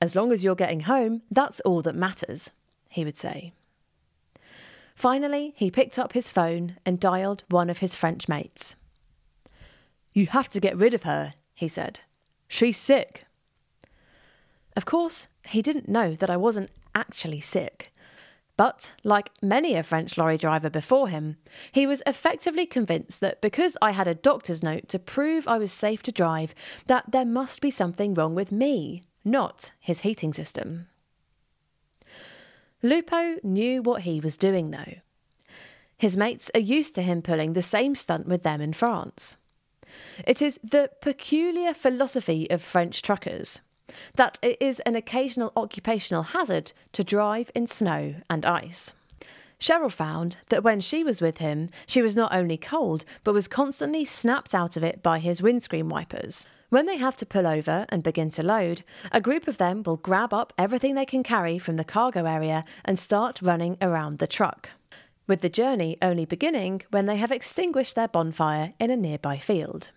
As 0.00 0.16
long 0.16 0.32
as 0.32 0.42
you're 0.42 0.54
getting 0.54 0.80
home, 0.80 1.20
that's 1.30 1.60
all 1.60 1.82
that 1.82 1.94
matters, 1.94 2.50
he 2.88 3.04
would 3.04 3.18
say. 3.18 3.52
Finally, 4.94 5.52
he 5.54 5.70
picked 5.70 5.98
up 5.98 6.14
his 6.14 6.30
phone 6.30 6.76
and 6.86 6.98
dialed 6.98 7.44
one 7.50 7.68
of 7.68 7.78
his 7.78 7.94
French 7.94 8.26
mates. 8.26 8.74
You 10.14 10.28
have 10.28 10.48
to 10.48 10.60
get 10.60 10.78
rid 10.78 10.94
of 10.94 11.02
her, 11.02 11.34
he 11.54 11.68
said. 11.68 12.00
She's 12.48 12.78
sick. 12.78 13.26
Of 14.74 14.86
course, 14.86 15.28
he 15.46 15.60
didn't 15.60 15.88
know 15.88 16.16
that 16.16 16.30
I 16.30 16.38
wasn't 16.38 16.70
actually 16.94 17.40
sick. 17.40 17.91
But, 18.56 18.92
like 19.02 19.30
many 19.40 19.74
a 19.74 19.82
French 19.82 20.18
lorry 20.18 20.36
driver 20.36 20.68
before 20.68 21.08
him, 21.08 21.36
he 21.72 21.86
was 21.86 22.02
effectively 22.06 22.66
convinced 22.66 23.20
that 23.20 23.40
because 23.40 23.76
I 23.80 23.92
had 23.92 24.06
a 24.06 24.14
doctor's 24.14 24.62
note 24.62 24.88
to 24.88 24.98
prove 24.98 25.48
I 25.48 25.58
was 25.58 25.72
safe 25.72 26.02
to 26.04 26.12
drive, 26.12 26.54
that 26.86 27.10
there 27.10 27.24
must 27.24 27.60
be 27.60 27.70
something 27.70 28.12
wrong 28.14 28.34
with 28.34 28.52
me, 28.52 29.02
not 29.24 29.72
his 29.80 30.00
heating 30.00 30.34
system. 30.34 30.88
Lupo 32.82 33.36
knew 33.42 33.80
what 33.80 34.02
he 34.02 34.20
was 34.20 34.36
doing, 34.36 34.70
though. 34.70 34.94
His 35.96 36.16
mates 36.16 36.50
are 36.54 36.60
used 36.60 36.94
to 36.96 37.02
him 37.02 37.22
pulling 37.22 37.52
the 37.52 37.62
same 37.62 37.94
stunt 37.94 38.26
with 38.26 38.42
them 38.42 38.60
in 38.60 38.72
France. 38.72 39.36
It 40.26 40.42
is 40.42 40.58
the 40.62 40.90
peculiar 41.00 41.74
philosophy 41.74 42.50
of 42.50 42.60
French 42.60 43.02
truckers 43.02 43.60
that 44.16 44.38
it 44.42 44.56
is 44.60 44.80
an 44.80 44.96
occasional 44.96 45.52
occupational 45.56 46.22
hazard 46.22 46.72
to 46.92 47.04
drive 47.04 47.50
in 47.54 47.66
snow 47.66 48.14
and 48.28 48.44
ice. 48.44 48.92
Cheryl 49.62 49.92
found 49.92 50.38
that 50.48 50.64
when 50.64 50.80
she 50.80 51.04
was 51.04 51.20
with 51.20 51.38
him, 51.38 51.68
she 51.86 52.02
was 52.02 52.16
not 52.16 52.34
only 52.34 52.56
cold, 52.56 53.04
but 53.22 53.32
was 53.32 53.46
constantly 53.46 54.04
snapped 54.04 54.56
out 54.56 54.76
of 54.76 54.82
it 54.82 55.04
by 55.04 55.20
his 55.20 55.40
windscreen 55.40 55.88
wipers. 55.88 56.44
When 56.68 56.86
they 56.86 56.96
have 56.96 57.16
to 57.18 57.26
pull 57.26 57.46
over 57.46 57.86
and 57.90 58.02
begin 58.02 58.30
to 58.30 58.42
load, 58.42 58.82
a 59.12 59.20
group 59.20 59.46
of 59.46 59.58
them 59.58 59.82
will 59.84 59.98
grab 59.98 60.34
up 60.34 60.52
everything 60.58 60.94
they 60.94 61.06
can 61.06 61.22
carry 61.22 61.58
from 61.58 61.76
the 61.76 61.84
cargo 61.84 62.24
area 62.24 62.64
and 62.84 62.98
start 62.98 63.40
running 63.40 63.76
around 63.80 64.18
the 64.18 64.26
truck. 64.26 64.70
With 65.28 65.42
the 65.42 65.48
journey 65.48 65.96
only 66.02 66.24
beginning 66.24 66.82
when 66.90 67.06
they 67.06 67.16
have 67.16 67.30
extinguished 67.30 67.94
their 67.94 68.08
bonfire 68.08 68.72
in 68.80 68.90
a 68.90 68.96
nearby 68.96 69.38
field. 69.38 69.90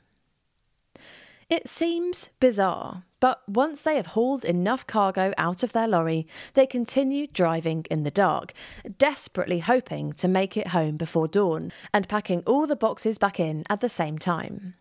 It 1.50 1.68
seems 1.68 2.30
bizarre, 2.40 3.04
but 3.26 3.42
once 3.50 3.82
they 3.82 3.96
have 3.96 4.14
hauled 4.14 4.46
enough 4.46 4.86
cargo 4.86 5.34
out 5.36 5.64
of 5.64 5.74
their 5.74 5.88
lorry, 5.88 6.28
they 6.54 6.68
continue 6.68 7.26
driving 7.26 7.84
in 7.90 8.04
the 8.04 8.12
dark, 8.12 8.54
desperately 9.00 9.62
hoping 9.62 10.14
to 10.14 10.28
make 10.28 10.56
it 10.56 10.68
home 10.68 10.96
before 10.96 11.28
dawn 11.28 11.72
and 11.92 12.08
packing 12.08 12.44
all 12.46 12.68
the 12.68 12.76
boxes 12.76 13.18
back 13.18 13.40
in 13.40 13.64
at 13.68 13.82
the 13.82 13.90
same 13.90 14.20
time. 14.20 14.76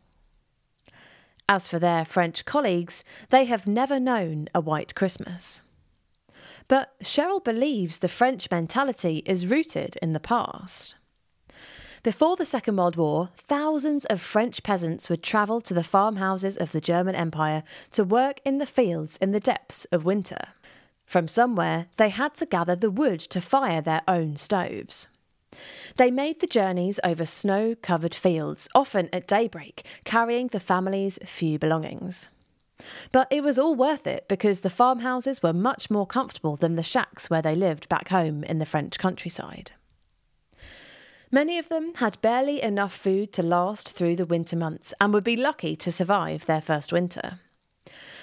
As 1.48 1.66
for 1.66 1.78
their 1.78 2.04
French 2.04 2.44
colleagues, 2.44 3.02
they 3.30 3.46
have 3.46 3.66
never 3.66 3.98
known 3.98 4.50
a 4.54 4.60
white 4.60 4.94
Christmas. 4.94 5.62
But 6.68 6.92
Cheryl 7.02 7.42
believes 7.42 8.00
the 8.00 8.08
French 8.08 8.50
mentality 8.50 9.22
is 9.24 9.46
rooted 9.46 9.96
in 10.02 10.12
the 10.12 10.20
past. 10.20 10.96
Before 12.04 12.36
the 12.36 12.44
Second 12.44 12.76
World 12.76 12.96
War, 12.96 13.30
thousands 13.34 14.04
of 14.04 14.20
French 14.20 14.62
peasants 14.62 15.08
would 15.08 15.22
travel 15.22 15.62
to 15.62 15.72
the 15.72 15.82
farmhouses 15.82 16.54
of 16.54 16.70
the 16.70 16.80
German 16.82 17.14
Empire 17.14 17.62
to 17.92 18.04
work 18.04 18.42
in 18.44 18.58
the 18.58 18.66
fields 18.66 19.16
in 19.22 19.30
the 19.30 19.40
depths 19.40 19.86
of 19.86 20.04
winter. 20.04 20.48
From 21.06 21.28
somewhere, 21.28 21.86
they 21.96 22.10
had 22.10 22.34
to 22.34 22.44
gather 22.44 22.76
the 22.76 22.90
wood 22.90 23.20
to 23.20 23.40
fire 23.40 23.80
their 23.80 24.02
own 24.06 24.36
stoves. 24.36 25.08
They 25.96 26.10
made 26.10 26.40
the 26.40 26.46
journeys 26.46 27.00
over 27.02 27.24
snow 27.24 27.74
covered 27.74 28.14
fields, 28.14 28.68
often 28.74 29.08
at 29.10 29.26
daybreak, 29.26 29.86
carrying 30.04 30.48
the 30.48 30.60
family's 30.60 31.18
few 31.24 31.58
belongings. 31.58 32.28
But 33.12 33.28
it 33.30 33.42
was 33.42 33.58
all 33.58 33.74
worth 33.74 34.06
it 34.06 34.28
because 34.28 34.60
the 34.60 34.68
farmhouses 34.68 35.42
were 35.42 35.54
much 35.54 35.88
more 35.88 36.06
comfortable 36.06 36.56
than 36.56 36.76
the 36.76 36.82
shacks 36.82 37.30
where 37.30 37.40
they 37.40 37.54
lived 37.54 37.88
back 37.88 38.08
home 38.08 38.44
in 38.44 38.58
the 38.58 38.66
French 38.66 38.98
countryside. 38.98 39.72
Many 41.34 41.58
of 41.58 41.68
them 41.68 41.94
had 41.96 42.22
barely 42.22 42.62
enough 42.62 42.94
food 42.94 43.32
to 43.32 43.42
last 43.42 43.90
through 43.90 44.14
the 44.14 44.24
winter 44.24 44.54
months 44.54 44.94
and 45.00 45.12
would 45.12 45.24
be 45.24 45.34
lucky 45.34 45.74
to 45.74 45.90
survive 45.90 46.46
their 46.46 46.60
first 46.60 46.92
winter. 46.92 47.40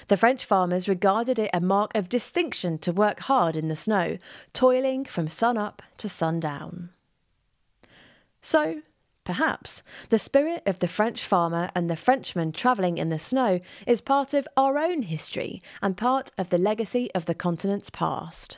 The 0.08 0.16
French 0.16 0.46
farmers 0.46 0.88
regarded 0.88 1.38
it 1.38 1.50
a 1.52 1.60
mark 1.60 1.94
of 1.94 2.08
distinction 2.08 2.78
to 2.78 2.90
work 2.90 3.20
hard 3.20 3.54
in 3.54 3.68
the 3.68 3.76
snow, 3.76 4.16
toiling 4.54 5.04
from 5.04 5.28
sun 5.28 5.58
up 5.58 5.82
to 5.98 6.08
sundown. 6.08 6.88
So, 8.40 8.80
perhaps, 9.24 9.82
the 10.08 10.18
spirit 10.18 10.62
of 10.64 10.78
the 10.78 10.88
French 10.88 11.22
farmer 11.22 11.68
and 11.74 11.90
the 11.90 11.96
Frenchman 11.96 12.50
travelling 12.50 12.96
in 12.96 13.10
the 13.10 13.18
snow 13.18 13.60
is 13.86 14.00
part 14.00 14.32
of 14.32 14.48
our 14.56 14.78
own 14.78 15.02
history 15.02 15.62
and 15.82 15.98
part 15.98 16.32
of 16.38 16.48
the 16.48 16.56
legacy 16.56 17.10
of 17.14 17.26
the 17.26 17.34
continent's 17.34 17.90
past. 17.90 18.56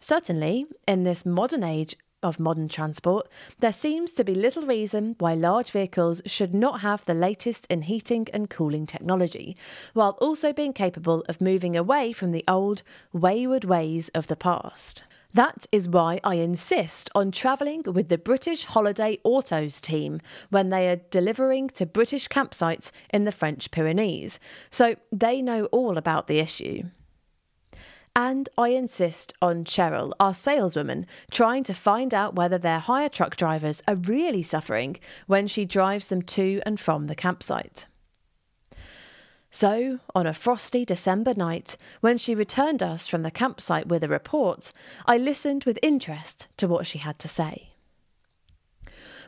Certainly, 0.00 0.66
in 0.88 1.04
this 1.04 1.24
modern 1.24 1.62
age 1.62 1.94
of 2.24 2.40
modern 2.40 2.68
transport, 2.68 3.28
there 3.60 3.72
seems 3.72 4.10
to 4.12 4.24
be 4.24 4.34
little 4.34 4.66
reason 4.66 5.14
why 5.18 5.34
large 5.34 5.70
vehicles 5.70 6.22
should 6.26 6.54
not 6.54 6.80
have 6.80 7.04
the 7.04 7.14
latest 7.14 7.66
in 7.70 7.82
heating 7.82 8.26
and 8.32 8.50
cooling 8.50 8.86
technology, 8.86 9.56
while 9.92 10.18
also 10.20 10.52
being 10.52 10.72
capable 10.72 11.22
of 11.28 11.40
moving 11.40 11.76
away 11.76 12.12
from 12.12 12.32
the 12.32 12.44
old, 12.48 12.82
wayward 13.12 13.64
ways 13.64 14.08
of 14.08 14.26
the 14.26 14.36
past. 14.36 15.04
That 15.34 15.66
is 15.72 15.88
why 15.88 16.20
I 16.22 16.36
insist 16.36 17.10
on 17.12 17.32
travelling 17.32 17.82
with 17.82 18.08
the 18.08 18.18
British 18.18 18.66
Holiday 18.66 19.18
Autos 19.24 19.80
team 19.80 20.20
when 20.48 20.70
they 20.70 20.88
are 20.88 21.00
delivering 21.10 21.70
to 21.70 21.86
British 21.86 22.28
campsites 22.28 22.92
in 23.12 23.24
the 23.24 23.32
French 23.32 23.72
Pyrenees, 23.72 24.38
so 24.70 24.94
they 25.10 25.42
know 25.42 25.64
all 25.66 25.98
about 25.98 26.28
the 26.28 26.38
issue. 26.38 26.84
And 28.16 28.48
I 28.56 28.68
insist 28.68 29.34
on 29.42 29.64
Cheryl, 29.64 30.12
our 30.20 30.34
saleswoman, 30.34 31.06
trying 31.32 31.64
to 31.64 31.74
find 31.74 32.14
out 32.14 32.36
whether 32.36 32.58
their 32.58 32.78
hire 32.78 33.08
truck 33.08 33.36
drivers 33.36 33.82
are 33.88 33.96
really 33.96 34.42
suffering 34.42 34.98
when 35.26 35.48
she 35.48 35.64
drives 35.64 36.08
them 36.08 36.22
to 36.22 36.62
and 36.64 36.78
from 36.78 37.08
the 37.08 37.16
campsite. 37.16 37.86
So, 39.50 40.00
on 40.14 40.26
a 40.26 40.34
frosty 40.34 40.84
December 40.84 41.34
night, 41.34 41.76
when 42.00 42.18
she 42.18 42.34
returned 42.34 42.82
us 42.82 43.06
from 43.08 43.22
the 43.22 43.30
campsite 43.30 43.86
with 43.86 44.02
a 44.02 44.08
report, 44.08 44.72
I 45.06 45.16
listened 45.16 45.64
with 45.64 45.78
interest 45.82 46.48
to 46.56 46.68
what 46.68 46.86
she 46.86 46.98
had 46.98 47.18
to 47.20 47.28
say. 47.28 47.73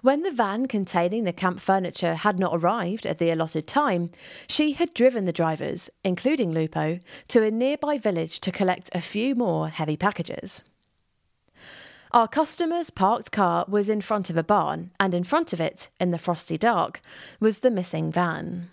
When 0.03 0.23
the 0.23 0.31
van 0.31 0.67
containing 0.67 1.25
the 1.25 1.33
camp 1.33 1.61
furniture 1.61 2.15
had 2.15 2.39
not 2.39 2.53
arrived 2.55 3.07
at 3.07 3.19
the 3.19 3.31
allotted 3.31 3.67
time, 3.67 4.11
she 4.49 4.73
had 4.73 4.95
driven 4.95 5.25
the 5.25 5.33
drivers, 5.33 5.91
including 6.05 6.53
Lupo, 6.53 6.99
to 7.29 7.43
a 7.43 7.51
nearby 7.51 7.99
village 7.99 8.41
to 8.41 8.53
collect 8.53 8.91
a 8.95 9.01
few 9.01 9.35
more 9.35 9.69
heavy 9.69 9.97
packages. 9.97 10.63
Our 12.13 12.29
customer's 12.29 12.91
parked 12.91 13.33
car 13.33 13.65
was 13.69 13.89
in 13.89 14.01
front 14.01 14.31
of 14.31 14.37
a 14.37 14.45
barn, 14.45 14.93
and 15.01 15.15
in 15.15 15.25
front 15.25 15.53
of 15.53 15.61
it, 15.61 15.89
in 15.99 16.13
the 16.13 16.19
frosty 16.19 16.57
dark, 16.57 17.01
was 17.41 17.59
the 17.59 17.71
missing 17.71 18.13
van. 18.13 18.71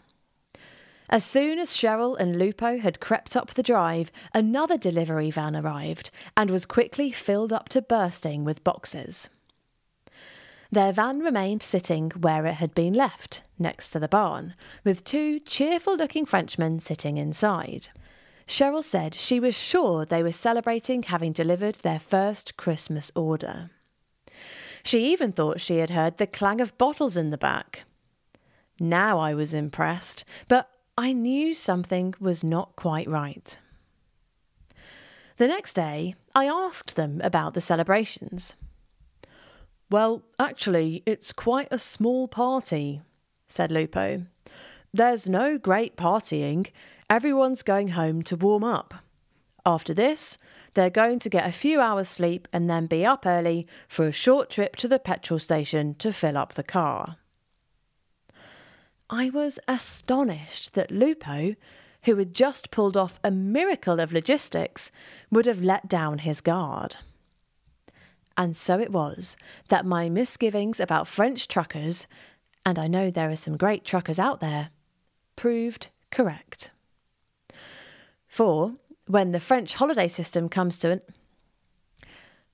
As 1.09 1.23
soon 1.23 1.59
as 1.59 1.75
Cheryl 1.75 2.17
and 2.17 2.39
Lupo 2.39 2.79
had 2.79 2.99
crept 2.99 3.35
up 3.35 3.53
the 3.53 3.63
drive, 3.63 4.11
another 4.33 4.77
delivery 4.77 5.29
van 5.29 5.55
arrived 5.55 6.09
and 6.37 6.49
was 6.49 6.65
quickly 6.65 7.11
filled 7.11 7.51
up 7.51 7.69
to 7.69 7.81
bursting 7.81 8.43
with 8.43 8.63
boxes. 8.63 9.29
Their 10.73 10.91
van 10.91 11.19
remained 11.19 11.61
sitting 11.61 12.09
where 12.19 12.47
it 12.47 12.55
had 12.55 12.73
been 12.73 12.95
left, 12.95 13.43
next 13.59 13.91
to 13.91 13.99
the 13.99 14.07
barn, 14.07 14.55
with 14.83 15.03
two 15.03 15.39
cheerful 15.39 15.95
looking 15.95 16.25
Frenchmen 16.25 16.79
sitting 16.79 17.17
inside. 17.17 17.89
Cheryl 18.47 18.83
said 18.83 19.13
she 19.13 19.39
was 19.39 19.55
sure 19.55 20.03
they 20.03 20.23
were 20.23 20.31
celebrating 20.31 21.03
having 21.03 21.31
delivered 21.31 21.75
their 21.75 21.99
first 21.99 22.57
Christmas 22.57 23.11
order. 23.13 23.69
She 24.83 25.11
even 25.13 25.31
thought 25.31 25.61
she 25.61 25.77
had 25.77 25.91
heard 25.91 26.17
the 26.17 26.25
clang 26.25 26.59
of 26.59 26.75
bottles 26.79 27.17
in 27.17 27.29
the 27.29 27.37
back. 27.37 27.83
Now 28.79 29.19
I 29.19 29.35
was 29.35 29.53
impressed, 29.53 30.25
but 30.47 30.71
I 30.97 31.13
knew 31.13 31.53
something 31.53 32.15
was 32.19 32.43
not 32.43 32.75
quite 32.75 33.07
right. 33.07 33.59
The 35.37 35.47
next 35.47 35.75
day, 35.75 36.15
I 36.33 36.47
asked 36.47 36.95
them 36.95 37.21
about 37.23 37.53
the 37.53 37.61
celebrations. 37.61 38.55
Well, 39.93 40.23
actually, 40.39 41.03
it's 41.05 41.31
quite 41.31 41.67
a 41.69 41.77
small 41.77 42.27
party, 42.27 43.03
said 43.47 43.71
Lupo. 43.71 44.23
There's 44.91 45.29
no 45.29 45.59
great 45.59 45.95
partying. 45.95 46.71
Everyone's 47.11 47.61
going 47.61 47.89
home 47.89 48.23
to 48.23 48.35
warm 48.35 48.63
up. 48.63 48.95
After 49.67 49.93
this, 49.93 50.39
they're 50.73 50.89
going 50.89 51.19
to 51.19 51.29
get 51.29 51.47
a 51.47 51.51
few 51.51 51.79
hours' 51.79 52.09
sleep 52.09 52.47
and 52.51 52.67
then 52.67 52.87
be 52.87 53.05
up 53.05 53.27
early 53.27 53.67
for 53.87 54.07
a 54.07 54.11
short 54.11 54.49
trip 54.49 54.75
to 54.77 54.87
the 54.87 54.97
petrol 54.97 55.37
station 55.37 55.93
to 55.99 56.11
fill 56.11 56.39
up 56.39 56.55
the 56.55 56.63
car. 56.63 57.17
I 59.11 59.29
was 59.29 59.59
astonished 59.67 60.73
that 60.73 60.89
Lupo, 60.89 61.53
who 62.05 62.15
had 62.15 62.33
just 62.33 62.71
pulled 62.71 62.97
off 62.97 63.19
a 63.23 63.29
miracle 63.29 63.99
of 63.99 64.11
logistics, 64.11 64.91
would 65.29 65.45
have 65.45 65.61
let 65.61 65.87
down 65.87 66.17
his 66.17 66.41
guard. 66.41 66.95
And 68.37 68.57
so 68.57 68.79
it 68.79 68.91
was 68.91 69.37
that 69.69 69.85
my 69.85 70.09
misgivings 70.09 70.79
about 70.79 71.07
French 71.07 71.47
truckers, 71.47 72.07
and 72.65 72.79
I 72.79 72.87
know 72.87 73.11
there 73.11 73.29
are 73.29 73.35
some 73.35 73.57
great 73.57 73.85
truckers 73.85 74.19
out 74.19 74.39
there, 74.39 74.69
proved 75.35 75.87
correct. 76.11 76.71
For 78.27 78.73
when 79.05 79.31
the 79.31 79.39
French 79.39 79.75
holiday 79.75 80.07
system 80.07 80.49
comes 80.49 80.79
to 80.79 80.91
an 80.91 81.01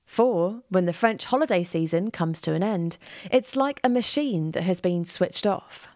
For 0.06 0.64
when 0.70 0.86
the 0.86 0.94
French 0.94 1.26
holiday 1.26 1.64
season 1.64 2.10
comes 2.12 2.42
to 2.42 2.54
an 2.54 2.64
end, 2.64 2.98
it's 3.32 3.56
like 3.56 3.80
a 3.84 3.90
machine 3.90 4.52
that 4.52 4.64
has 4.64 4.82
been 4.82 5.06
switched 5.06 5.46
off. 5.46 5.88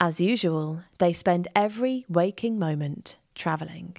As 0.00 0.20
usual, 0.20 0.82
they 0.98 1.12
spend 1.12 1.48
every 1.54 2.04
waking 2.08 2.58
moment 2.58 3.16
travelling. 3.34 3.96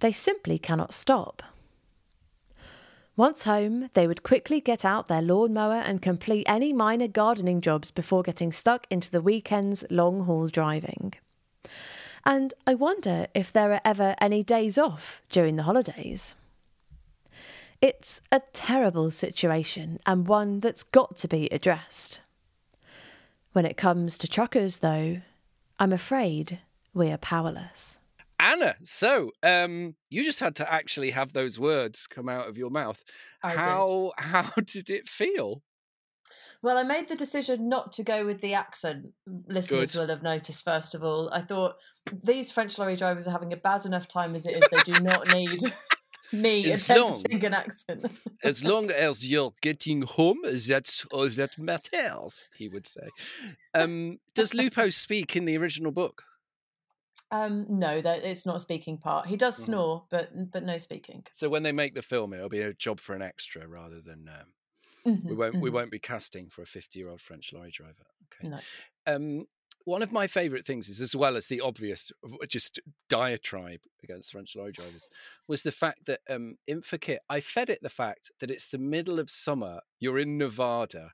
They 0.00 0.12
simply 0.12 0.58
cannot 0.58 0.92
stop. 0.92 1.42
Once 3.16 3.44
home, 3.44 3.90
they 3.92 4.06
would 4.06 4.22
quickly 4.22 4.60
get 4.60 4.84
out 4.84 5.06
their 5.06 5.20
lawnmower 5.20 5.82
and 5.84 6.00
complete 6.00 6.46
any 6.48 6.72
minor 6.72 7.06
gardening 7.06 7.60
jobs 7.60 7.90
before 7.90 8.22
getting 8.22 8.50
stuck 8.50 8.86
into 8.88 9.10
the 9.10 9.20
weekend's 9.20 9.84
long 9.90 10.24
haul 10.24 10.48
driving. 10.48 11.12
And 12.24 12.54
I 12.66 12.74
wonder 12.74 13.26
if 13.34 13.52
there 13.52 13.72
are 13.72 13.82
ever 13.84 14.14
any 14.18 14.42
days 14.42 14.78
off 14.78 15.20
during 15.28 15.56
the 15.56 15.64
holidays. 15.64 16.34
It's 17.82 18.20
a 18.30 18.40
terrible 18.52 19.10
situation 19.10 19.98
and 20.06 20.26
one 20.26 20.60
that's 20.60 20.84
got 20.84 21.16
to 21.18 21.28
be 21.28 21.48
addressed. 21.50 22.20
When 23.52 23.66
it 23.66 23.76
comes 23.76 24.16
to 24.18 24.28
truckers, 24.28 24.78
though, 24.78 25.20
I'm 25.78 25.92
afraid 25.92 26.60
we 26.94 27.10
are 27.10 27.18
powerless. 27.18 27.98
Anna, 28.42 28.74
so 28.82 29.30
um, 29.44 29.94
you 30.10 30.24
just 30.24 30.40
had 30.40 30.56
to 30.56 30.70
actually 30.70 31.10
have 31.12 31.32
those 31.32 31.60
words 31.60 32.08
come 32.08 32.28
out 32.28 32.48
of 32.48 32.58
your 32.58 32.70
mouth. 32.70 33.02
I 33.42 33.50
did. 33.50 33.58
how 33.60 34.12
how 34.18 34.50
did 34.64 34.90
it 34.90 35.08
feel? 35.08 35.62
Well, 36.60 36.76
I 36.76 36.82
made 36.82 37.08
the 37.08 37.14
decision 37.14 37.68
not 37.68 37.92
to 37.92 38.02
go 38.02 38.26
with 38.26 38.40
the 38.40 38.54
accent. 38.54 39.06
Listeners 39.46 39.92
Good. 39.92 40.00
will 40.00 40.08
have 40.08 40.22
noticed, 40.22 40.64
first 40.64 40.94
of 40.94 41.04
all. 41.04 41.30
I 41.32 41.42
thought 41.42 41.74
these 42.24 42.50
French 42.50 42.78
lorry 42.78 42.96
drivers 42.96 43.28
are 43.28 43.32
having 43.32 43.52
a 43.52 43.56
bad 43.56 43.86
enough 43.86 44.08
time 44.08 44.34
as 44.34 44.46
it 44.46 44.56
is. 44.56 44.68
They 44.70 44.92
do 44.92 45.00
not 45.00 45.28
need 45.32 45.60
me 46.32 46.64
long. 46.66 46.74
attempting 46.74 47.44
an 47.44 47.54
accent. 47.54 48.06
As 48.42 48.64
long 48.64 48.90
as 48.90 49.26
you're 49.26 49.54
getting 49.60 50.02
home, 50.02 50.38
that's 50.44 51.04
all 51.12 51.28
that 51.28 51.58
matters. 51.58 52.44
He 52.56 52.68
would 52.68 52.86
say. 52.88 53.08
Um, 53.74 54.18
does 54.34 54.52
Lupo 54.52 54.88
speak 54.88 55.36
in 55.36 55.44
the 55.44 55.58
original 55.58 55.92
book? 55.92 56.24
Um, 57.32 57.66
no, 57.68 58.00
that 58.00 58.24
it's 58.24 58.46
not 58.46 58.56
a 58.56 58.60
speaking 58.60 58.98
part. 58.98 59.26
He 59.26 59.36
does 59.36 59.56
Mhm. 59.56 59.64
snore, 59.64 60.06
but 60.10 60.50
but 60.52 60.62
no 60.62 60.78
speaking. 60.78 61.26
So 61.32 61.48
when 61.48 61.62
they 61.62 61.72
make 61.72 61.94
the 61.94 62.02
film, 62.02 62.32
it'll 62.32 62.48
be 62.48 62.60
a 62.60 62.74
job 62.74 63.00
for 63.00 63.14
an 63.14 63.22
extra 63.22 63.66
rather 63.66 64.00
than 64.00 64.28
um, 64.28 64.52
we 65.28 65.34
Mhm, 65.34 65.36
won't 65.36 65.60
we 65.60 65.70
mhm. 65.70 65.72
won't 65.72 65.90
be 65.90 65.98
casting 65.98 66.50
for 66.50 66.62
a 66.62 66.66
fifty-year-old 66.66 67.20
French 67.22 67.52
lorry 67.52 67.70
driver. 67.70 68.06
Okay. 68.32 68.50
No. 68.50 68.60
Um, 69.06 69.46
one 69.84 70.02
of 70.02 70.12
my 70.12 70.26
favourite 70.28 70.66
things 70.66 70.88
is, 70.88 71.00
as 71.00 71.16
well 71.16 71.36
as 71.36 71.48
the 71.48 71.60
obvious, 71.60 72.12
just 72.48 72.80
diatribe 73.08 73.80
against 74.04 74.32
French 74.32 74.54
lorry 74.56 74.72
drivers, 74.72 75.08
was 75.48 75.62
the 75.62 75.72
fact 75.72 76.06
that 76.06 76.20
um, 76.30 76.56
InferKit. 76.70 77.18
I 77.30 77.40
fed 77.40 77.70
it 77.70 77.80
the 77.82 77.88
fact 77.90 78.30
that 78.40 78.50
it's 78.50 78.68
the 78.68 78.78
middle 78.78 79.18
of 79.20 79.30
summer. 79.30 79.80
You're 80.00 80.18
in 80.20 80.38
Nevada, 80.38 81.12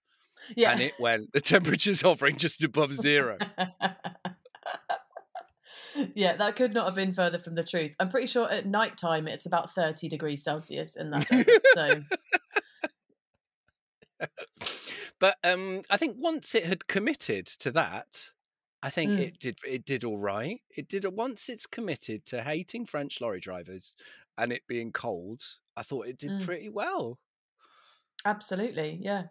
Yeah. 0.57 0.73
and 0.73 0.81
it 0.83 0.95
went 0.99 1.33
the 1.33 1.41
temperature's 1.41 2.03
hovering 2.03 2.37
just 2.39 2.63
above 2.65 2.93
zero. 2.95 3.41
yeah, 6.15 6.37
that 6.37 6.57
could 6.57 6.75
not 6.75 6.87
have 6.87 6.95
been 6.95 7.13
further 7.13 7.39
from 7.39 7.55
the 7.55 7.65
truth. 7.65 7.95
I'm 8.01 8.09
pretty 8.11 8.27
sure 8.27 8.51
at 8.51 8.67
night 8.67 8.97
time 8.99 9.27
it's 9.29 9.47
about 9.47 9.75
30 9.75 10.09
degrees 10.09 10.43
Celsius 10.43 10.97
in 10.97 11.11
that 11.11 11.29
desert. 11.29 11.63
So 11.75 12.03
but 15.19 15.37
um, 15.45 15.83
I 15.91 15.97
think 15.97 16.17
once 16.19 16.55
it 16.55 16.67
had 16.67 16.87
committed 16.89 17.47
to 17.47 17.71
that, 17.73 18.31
I 18.83 18.91
think 18.91 19.13
Mm. 19.13 19.19
it 19.19 19.39
did. 19.39 19.59
It 19.67 19.85
did 19.85 20.05
all 20.05 20.19
right. 20.19 20.61
It 20.77 20.89
did. 20.89 21.05
Once 21.07 21.49
it's 21.49 21.67
committed 21.67 22.25
to 22.27 22.43
hating 22.43 22.87
French 22.87 23.21
lorry 23.21 23.41
drivers 23.41 23.97
and 24.37 24.53
it 24.53 24.67
being 24.69 24.93
cold, 24.93 25.43
I 25.77 25.83
thought 25.83 26.07
it 26.07 26.19
did 26.19 26.31
Mm. 26.33 26.45
pretty 26.45 26.69
well. 26.69 27.19
absolutely, 28.25 28.99
yeah. 29.03 29.25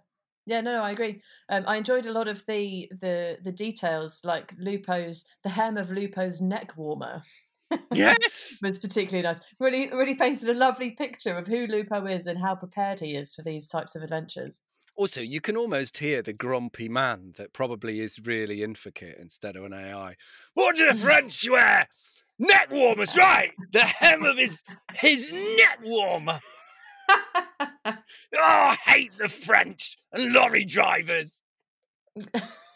Yeah, 0.48 0.62
no, 0.62 0.82
I 0.82 0.92
agree. 0.92 1.22
Um, 1.50 1.66
I 1.68 1.76
enjoyed 1.76 2.06
a 2.06 2.12
lot 2.12 2.28
of 2.28 2.44
the 2.48 2.90
the 3.02 3.38
the 3.44 3.52
details, 3.52 4.22
like 4.24 4.54
Lupo's 4.58 5.26
the 5.44 5.50
hem 5.50 5.78
of 5.78 5.92
Lupo's 5.92 6.42
neck 6.42 6.72
warmer 6.78 7.22
Yes. 7.94 8.60
was 8.62 8.80
particularly 8.80 9.24
nice. 9.24 9.42
Really, 9.60 9.90
really 9.90 10.16
painted 10.16 10.50
a 10.50 10.54
lovely 10.54 10.92
picture 10.92 11.36
of 11.36 11.48
who 11.48 11.68
Lupo 11.68 12.06
is 12.06 12.28
and 12.28 12.40
how 12.40 12.56
prepared 12.56 13.00
he 13.00 13.16
is 13.16 13.34
for 13.34 13.42
these 13.44 13.68
types 13.68 13.96
of 13.96 14.04
adventures. 14.04 14.62
Also, 14.96 15.22
you 15.22 15.42
can 15.42 15.56
almost 15.56 15.98
hear 15.98 16.22
the 16.22 16.34
grumpy 16.34 16.90
man 16.90 17.34
that 17.38 17.54
probably 17.54 18.00
is 18.00 18.26
really 18.26 18.60
InferKit 18.60 19.20
instead 19.20 19.56
of 19.56 19.64
an 19.64 19.74
AI. 19.74 20.16
What 20.56 20.76
do 20.76 20.88
the 20.88 20.96
French 21.02 21.48
wear? 21.50 21.88
Neck 22.40 22.70
warmers, 22.72 23.16
right? 23.18 23.52
The 23.74 23.82
hem 23.82 24.24
of 24.24 24.38
his 24.38 24.62
his 24.94 25.32
neck 25.58 25.80
warmer. 25.84 26.40
Oh, 28.36 28.40
I 28.42 28.76
hate 28.76 29.18
the 29.18 29.28
French 29.28 29.98
and 30.14 30.32
lorry 30.32 30.64
drivers. 30.64 31.42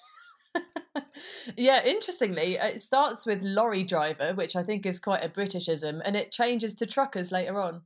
yeah, 1.58 1.84
interestingly, 1.84 2.56
it 2.56 2.82
starts 2.82 3.26
with 3.26 3.44
lorry 3.44 3.84
driver, 3.84 4.34
which 4.34 4.56
I 4.56 4.64
think 4.64 4.86
is 4.86 5.00
quite 5.00 5.24
a 5.24 5.30
Britishism, 5.30 6.02
and 6.04 6.16
it 6.16 6.32
changes 6.32 6.76
to 6.76 6.86
truckers 6.86 7.32
later 7.32 7.60
on. 7.60 7.84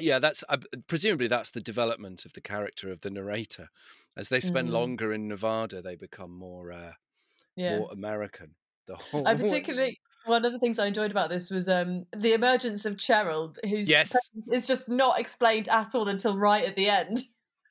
Yeah, 0.00 0.18
that's 0.20 0.44
uh, 0.48 0.58
presumably 0.86 1.26
that's 1.26 1.50
the 1.50 1.60
development 1.60 2.24
of 2.24 2.32
the 2.32 2.40
character 2.40 2.90
of 2.90 3.00
the 3.00 3.10
narrator. 3.10 3.68
As 4.16 4.28
they 4.28 4.40
spend 4.40 4.70
Mm. 4.70 4.72
longer 4.72 5.12
in 5.12 5.28
Nevada, 5.28 5.82
they 5.82 5.96
become 5.96 6.32
more 6.36 6.70
uh, 6.72 6.94
Yeah. 7.56 7.80
more 7.80 7.88
American. 7.92 8.56
The 8.86 8.96
whole 8.96 9.26
I 9.26 9.34
particularly 9.34 10.00
one 10.26 10.44
of 10.44 10.52
the 10.52 10.58
things 10.58 10.78
I 10.78 10.86
enjoyed 10.86 11.10
about 11.10 11.30
this 11.30 11.50
was 11.50 11.68
um, 11.68 12.06
the 12.16 12.32
emergence 12.32 12.84
of 12.84 12.96
Cheryl, 12.96 13.54
who's 13.68 13.88
Yes. 13.88 14.14
is 14.52 14.66
just 14.66 14.88
not 14.88 15.18
explained 15.18 15.68
at 15.68 15.94
all 15.94 16.08
until 16.08 16.36
right 16.36 16.64
at 16.64 16.76
the 16.76 16.88
end. 16.88 17.22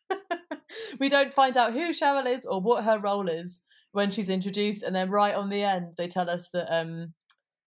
we 0.99 1.09
don't 1.09 1.33
find 1.33 1.57
out 1.57 1.73
who 1.73 1.93
Cheryl 1.93 2.25
is 2.25 2.45
or 2.45 2.61
what 2.61 2.83
her 2.83 2.99
role 2.99 3.29
is 3.29 3.61
when 3.91 4.11
she's 4.11 4.29
introduced, 4.29 4.83
and 4.83 4.95
then 4.95 5.09
right 5.09 5.35
on 5.35 5.49
the 5.49 5.63
end 5.63 5.93
they 5.97 6.07
tell 6.07 6.29
us 6.29 6.49
that 6.51 6.73
um, 6.73 7.13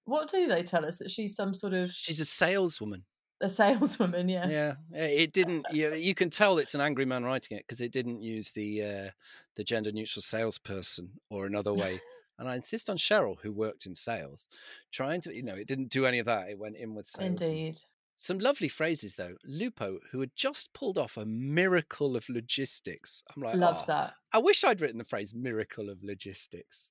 what 0.04 0.30
do 0.30 0.46
they 0.46 0.62
tell 0.62 0.84
us 0.84 0.98
that 0.98 1.10
she's 1.10 1.34
some 1.34 1.54
sort 1.54 1.72
of 1.72 1.90
she's 1.90 2.20
a 2.20 2.24
saleswoman. 2.24 3.04
a 3.40 3.48
saleswoman? 3.48 4.28
Yeah, 4.28 4.48
Yeah, 4.48 4.74
it 4.92 5.32
didn't. 5.32 5.66
Yeah, 5.72 5.94
you 5.94 6.14
can 6.14 6.30
tell 6.30 6.58
it's 6.58 6.74
an 6.74 6.80
angry 6.80 7.04
man 7.04 7.24
writing 7.24 7.56
it 7.56 7.64
because 7.66 7.80
it 7.80 7.92
didn't 7.92 8.22
use 8.22 8.50
the 8.50 8.84
uh, 8.84 9.10
the 9.56 9.64
gender 9.64 9.92
neutral 9.92 10.22
salesperson 10.22 11.10
or 11.30 11.46
another 11.46 11.72
way. 11.72 12.00
And 12.40 12.48
I 12.50 12.56
insist 12.56 12.90
on 12.90 12.96
Cheryl, 12.98 13.38
who 13.42 13.52
worked 13.52 13.86
in 13.86 13.94
sales, 13.94 14.48
trying 14.92 15.20
to. 15.22 15.34
You 15.36 15.44
know, 15.44 15.56
it 15.56 15.68
didn't 15.68 15.90
do 15.90 16.06
any 16.06 16.18
of 16.18 16.26
that. 16.26 16.50
It 16.50 16.58
went 16.58 16.76
in 16.78 16.96
with 16.96 17.06
sales. 17.06 17.50
indeed. 17.50 17.82
Some 18.16 18.38
lovely 18.38 18.68
phrases 18.68 19.14
though. 19.14 19.36
Lupo, 19.44 20.00
who 20.12 20.20
had 20.20 20.36
just 20.36 20.72
pulled 20.74 20.98
off 20.98 21.16
a 21.16 21.24
miracle 21.26 22.16
of 22.16 22.28
logistics. 22.28 23.22
I'm 23.34 23.42
like, 23.42 23.58
Loved 23.58 23.82
"Oh, 23.82 23.86
that. 23.86 24.14
I 24.32 24.38
wish 24.38 24.64
I'd 24.64 24.80
written 24.80 24.98
the 24.98 25.04
phrase 25.04 25.34
"miracle 25.34 25.88
of 25.90 26.02
logistics." 26.04 26.90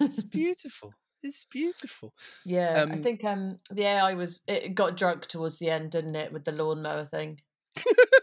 It's 0.00 0.22
beautiful. 0.22 0.94
It's 1.22 1.44
beautiful. 1.44 2.14
yeah, 2.44 2.86
I 2.90 2.96
Um, 2.96 3.02
think 3.02 3.24
um, 3.24 3.60
the 3.70 3.82
AI 3.84 4.14
was 4.14 4.42
it 4.46 4.74
got 4.74 4.96
drunk 4.96 5.26
towards 5.26 5.58
the 5.58 5.70
end, 5.70 5.90
didn't 5.90 6.16
it, 6.16 6.32
with 6.32 6.44
the 6.44 6.52
lawnmower 6.52 7.04
thing? 7.06 7.40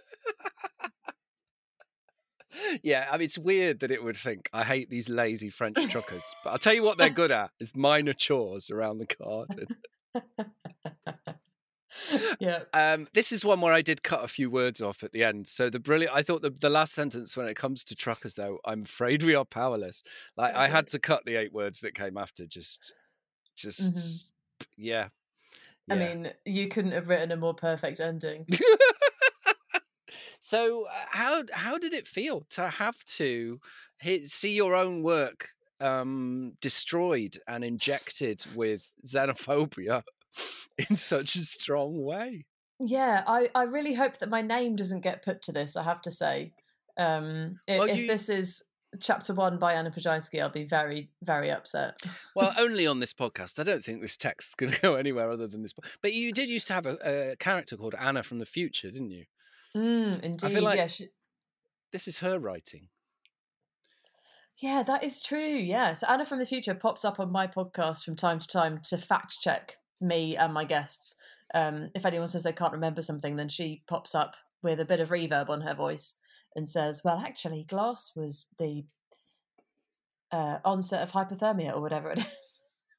Yeah, 2.84 3.08
I 3.12 3.18
mean, 3.18 3.26
it's 3.26 3.38
weird 3.38 3.82
that 3.82 3.92
it 3.92 4.04
would 4.04 4.18
think 4.18 4.50
I 4.54 4.64
hate 4.64 4.90
these 4.90 5.10
lazy 5.10 5.50
French 5.50 5.78
truckers, 5.90 6.24
but 6.44 6.52
I'll 6.52 6.58
tell 6.58 6.74
you 6.74 6.84
what 6.84 6.98
they're 6.98 7.10
good 7.22 7.32
at 7.32 7.52
is 7.60 7.76
minor 7.76 8.14
chores 8.14 8.70
around 8.70 8.98
the 8.98 9.06
garden. 9.06 9.68
yeah. 12.40 12.60
Um, 12.74 13.08
this 13.14 13.32
is 13.32 13.46
one 13.46 13.62
where 13.62 13.74
I 13.74 13.82
did 13.82 14.04
cut 14.04 14.24
a 14.24 14.28
few 14.28 14.50
words 14.50 14.82
off 14.82 15.04
at 15.04 15.12
the 15.12 15.24
end. 15.24 15.48
So 15.48 15.70
the 15.70 15.80
brilliant, 15.80 16.16
I 16.16 16.22
thought 16.22 16.42
the, 16.42 16.50
the 16.50 16.70
last 16.70 16.94
sentence 16.94 17.36
when 17.36 17.48
it 17.48 17.56
comes 17.56 17.84
to 17.86 17.96
truckers, 17.96 18.36
though, 18.36 18.60
I'm 18.66 18.84
afraid 18.84 19.24
we 19.24 19.36
are 19.36 19.46
powerless. 19.46 20.04
Like 20.36 20.56
I 20.56 20.68
had 20.68 20.88
to 20.88 21.00
cut 21.00 21.26
the 21.26 21.36
eight 21.36 21.54
words 21.54 21.80
that 21.82 21.96
came 21.96 22.18
after. 22.18 22.46
Just, 22.46 22.94
just, 23.56 24.30
yeah. 24.78 25.10
I 25.90 25.96
mean, 25.96 26.32
you 26.46 26.68
couldn't 26.68 26.92
have 26.92 27.08
written 27.08 27.32
a 27.32 27.38
more 27.38 27.54
perfect 27.54 28.02
ending. 28.02 28.46
so 30.52 30.86
uh, 30.86 31.06
how 31.10 31.44
how 31.52 31.78
did 31.78 31.94
it 31.94 32.08
feel 32.08 32.46
to 32.52 32.68
have 32.70 33.04
to 33.18 33.60
hit, 34.00 34.28
see 34.28 34.56
your 34.56 34.74
own 34.76 35.04
work 35.04 35.50
um, 35.82 36.54
destroyed 36.62 37.38
and 37.48 37.64
injected 37.64 38.44
with 38.56 38.84
xenophobia 39.06 40.04
in 40.90 40.96
such 40.96 41.36
a 41.36 41.40
strong 41.40 42.02
way? 42.04 42.46
Yeah, 42.80 43.24
I, 43.28 43.50
I 43.56 43.64
really 43.64 43.94
hope 43.96 44.20
that 44.20 44.30
my 44.30 44.42
name 44.42 44.76
doesn't 44.76 45.02
get 45.02 45.26
put 45.26 45.42
to 45.44 45.52
this, 45.52 45.76
I 45.76 45.84
have 45.84 46.02
to 46.04 46.12
say. 46.12 46.54
Um, 46.98 47.60
i- 47.68 47.80
Well, 47.80 47.90
if 47.90 48.08
this 48.08 48.30
is 48.30 48.64
chapter 49.02 49.34
one 49.34 49.58
by 49.60 49.74
Anna 49.74 49.92
Pajinski, 49.92 50.42
I'll 50.42 50.50
be 50.50 50.64
very, 50.64 51.10
very 51.24 51.52
upset. 51.52 52.00
Well, 52.36 52.54
only 52.58 52.86
on 52.88 53.00
this 53.00 53.14
podcast. 53.14 53.60
I 53.60 53.64
don't 53.64 53.84
think 53.84 54.02
this 54.02 54.16
text's 54.16 54.56
going 54.56 54.72
to 54.78 54.82
go 54.82 54.96
anywhere 54.96 55.30
other 55.32 55.48
than 55.48 55.64
this. 55.64 55.74
But 56.02 56.14
you 56.14 56.32
did 56.32 56.50
used 56.50 56.68
to 56.68 56.74
have 56.74 56.86
a, 56.86 57.32
a 57.32 57.36
character 57.36 57.76
called 57.78 57.96
Anna 58.00 58.24
from 58.24 58.40
the 58.40 58.46
future, 58.46 58.92
didn't 58.92 59.12
you? 59.12 59.26
Mm, 59.78 60.22
indeed. 60.22 60.60
like- 60.60 60.78
yeah, 60.78 60.88
she, 60.88 61.08
This 61.92 62.08
is 62.08 62.20
her 62.20 62.40
writing. 62.40 62.90
yeah, 64.60 64.84
that 64.84 65.04
is 65.04 65.22
true. 65.22 65.40
Yeah. 65.58 65.94
So 65.94 66.08
Anna 66.08 66.26
from 66.26 66.40
the 66.40 66.46
future 66.46 66.74
pops 66.74 67.06
up 67.06 67.20
on 67.20 67.32
my 67.32 67.46
podcast 67.48 68.04
from 68.04 68.16
time 68.16 68.40
to 68.40 68.48
time 68.48 68.80
to 68.90 68.98
fact 68.98 69.38
check 69.40 69.78
me 70.02 70.36
and 70.38 70.54
my 70.54 70.64
guests. 70.66 71.16
um, 71.54 71.90
if 71.96 72.06
anyone 72.06 72.28
says 72.28 72.44
they 72.44 72.52
can't 72.52 72.74
remember 72.74 73.02
something, 73.02 73.36
then 73.38 73.48
she 73.50 73.82
pops 73.88 74.14
up 74.16 74.36
with 74.64 74.80
a 74.80 74.86
bit 74.86 75.00
of 75.00 75.10
reverb 75.10 75.50
on 75.50 75.62
her 75.62 75.74
voice 75.76 76.16
and 76.56 76.68
says, 76.68 77.02
"Well, 77.06 77.20
actually, 77.26 77.64
glass 77.64 78.12
was 78.16 78.48
the 78.58 78.84
uh, 80.32 80.58
onset 80.66 81.04
of 81.04 81.12
hypothermia 81.12 81.74
or 81.76 81.82
whatever 81.82 82.12
it 82.12 82.18
is." 82.26 82.26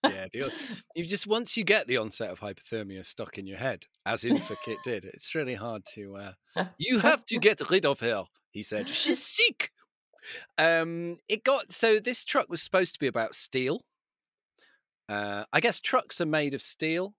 Yeah, 0.05 0.27
the, 0.33 0.53
you 0.95 1.05
just 1.05 1.27
once 1.27 1.57
you 1.57 1.65
get 1.65 1.89
the 1.89 1.97
onset 1.97 2.31
of 2.31 2.41
hypothermia 2.41 3.05
stuck 3.05 3.39
in 3.39 3.47
your 3.47 3.59
head, 3.59 3.87
as 4.07 4.23
InferKit 4.23 4.83
did, 4.85 5.05
it's 5.05 5.35
really 5.35 5.55
hard 5.55 5.83
to. 5.95 6.17
Uh, 6.57 6.65
you 6.79 7.01
have 7.01 7.25
to 7.27 7.39
get 7.39 7.69
rid 7.69 7.85
of 7.85 8.01
her, 8.01 8.25
he 8.51 8.63
said. 8.63 8.89
She's 8.89 9.23
sick. 9.23 9.73
Um, 10.57 11.17
it 11.29 11.45
got 11.45 11.73
so 11.73 11.99
this 11.99 12.25
truck 12.25 12.49
was 12.49 12.63
supposed 12.63 12.95
to 12.95 13.01
be 13.01 13.07
about 13.07 13.35
steel. 13.35 13.83
Uh, 15.09 15.45
I 15.53 15.61
guess 15.61 15.81
trucks 15.81 16.21
are 16.21 16.27
made 16.27 16.55
of 16.55 16.63
steel. 16.63 17.15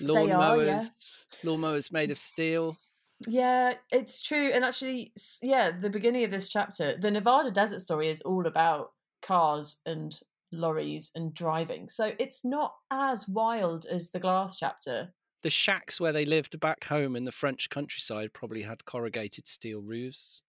Lawnmowers, 0.00 1.12
yeah. 1.42 1.50
lawnmowers 1.50 1.92
made 1.92 2.10
of 2.10 2.18
steel. 2.18 2.76
Yeah, 3.26 3.74
it's 3.90 4.22
true. 4.22 4.50
And 4.52 4.64
actually, 4.64 5.12
yeah, 5.42 5.70
the 5.70 5.90
beginning 5.90 6.24
of 6.24 6.30
this 6.30 6.48
chapter, 6.48 6.96
the 6.96 7.10
Nevada 7.10 7.50
desert 7.50 7.80
story 7.80 8.08
is 8.08 8.20
all 8.22 8.46
about 8.46 8.92
cars 9.22 9.78
and 9.86 10.18
lorries 10.56 11.12
and 11.14 11.34
driving. 11.34 11.88
So 11.88 12.12
it's 12.18 12.44
not 12.44 12.74
as 12.90 13.28
wild 13.28 13.86
as 13.86 14.10
the 14.10 14.20
glass 14.20 14.56
chapter. 14.56 15.12
The 15.42 15.50
shacks 15.50 16.00
where 16.00 16.12
they 16.12 16.24
lived 16.24 16.58
back 16.58 16.84
home 16.84 17.14
in 17.14 17.24
the 17.24 17.32
French 17.32 17.70
countryside 17.70 18.32
probably 18.32 18.62
had 18.62 18.84
corrugated 18.84 19.46
steel 19.46 19.80
roofs. 19.80 20.42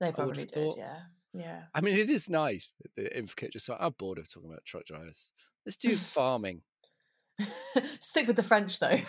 They 0.00 0.10
probably 0.10 0.46
did, 0.46 0.72
yeah. 0.76 0.96
Yeah. 1.32 1.62
I 1.74 1.80
mean, 1.80 1.96
it 1.96 2.10
is 2.10 2.28
nice 2.28 2.74
the 2.96 3.02
InferKit 3.02 3.52
just 3.52 3.68
like, 3.68 3.78
I'm 3.80 3.94
bored 3.96 4.18
of 4.18 4.32
talking 4.32 4.50
about 4.50 4.64
truck 4.64 4.86
drivers. 4.86 5.32
Let's 5.64 5.76
do 5.76 5.94
farming. 5.96 6.62
Stick 8.00 8.26
with 8.26 8.36
the 8.36 8.42
French, 8.42 8.78
though. 8.78 9.00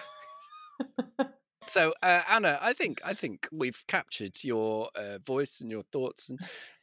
so, 1.68 1.94
uh, 2.02 2.22
Anna, 2.30 2.60
I 2.62 2.74
think 2.74 3.02
I 3.06 3.14
think 3.14 3.48
we've 3.52 3.84
captured 3.88 4.44
your 4.44 4.90
uh, 4.96 5.20
voice 5.26 5.62
and 5.62 5.70
your 5.70 5.84
thoughts 5.92 6.30
and 6.30 6.40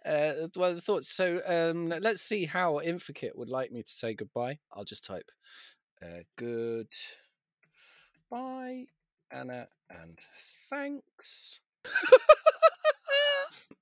uh, 0.07 0.49
well, 0.57 0.75
the 0.75 0.81
thoughts. 0.81 1.09
So, 1.09 1.41
um, 1.47 1.89
let's 1.89 2.23
see 2.23 2.47
how 2.47 2.81
InferKit 2.85 3.37
would 3.37 3.49
like 3.49 3.73
me 3.73 3.83
to 3.83 3.91
say 3.91 4.15
goodbye. 4.15 4.59
I'll 4.73 4.85
just 4.85 5.05
type 5.05 5.31
uh, 6.03 6.23
good 6.37 6.89
bye, 8.31 8.87
Anna, 9.31 9.67
and 9.91 10.19
thanks. 10.71 11.61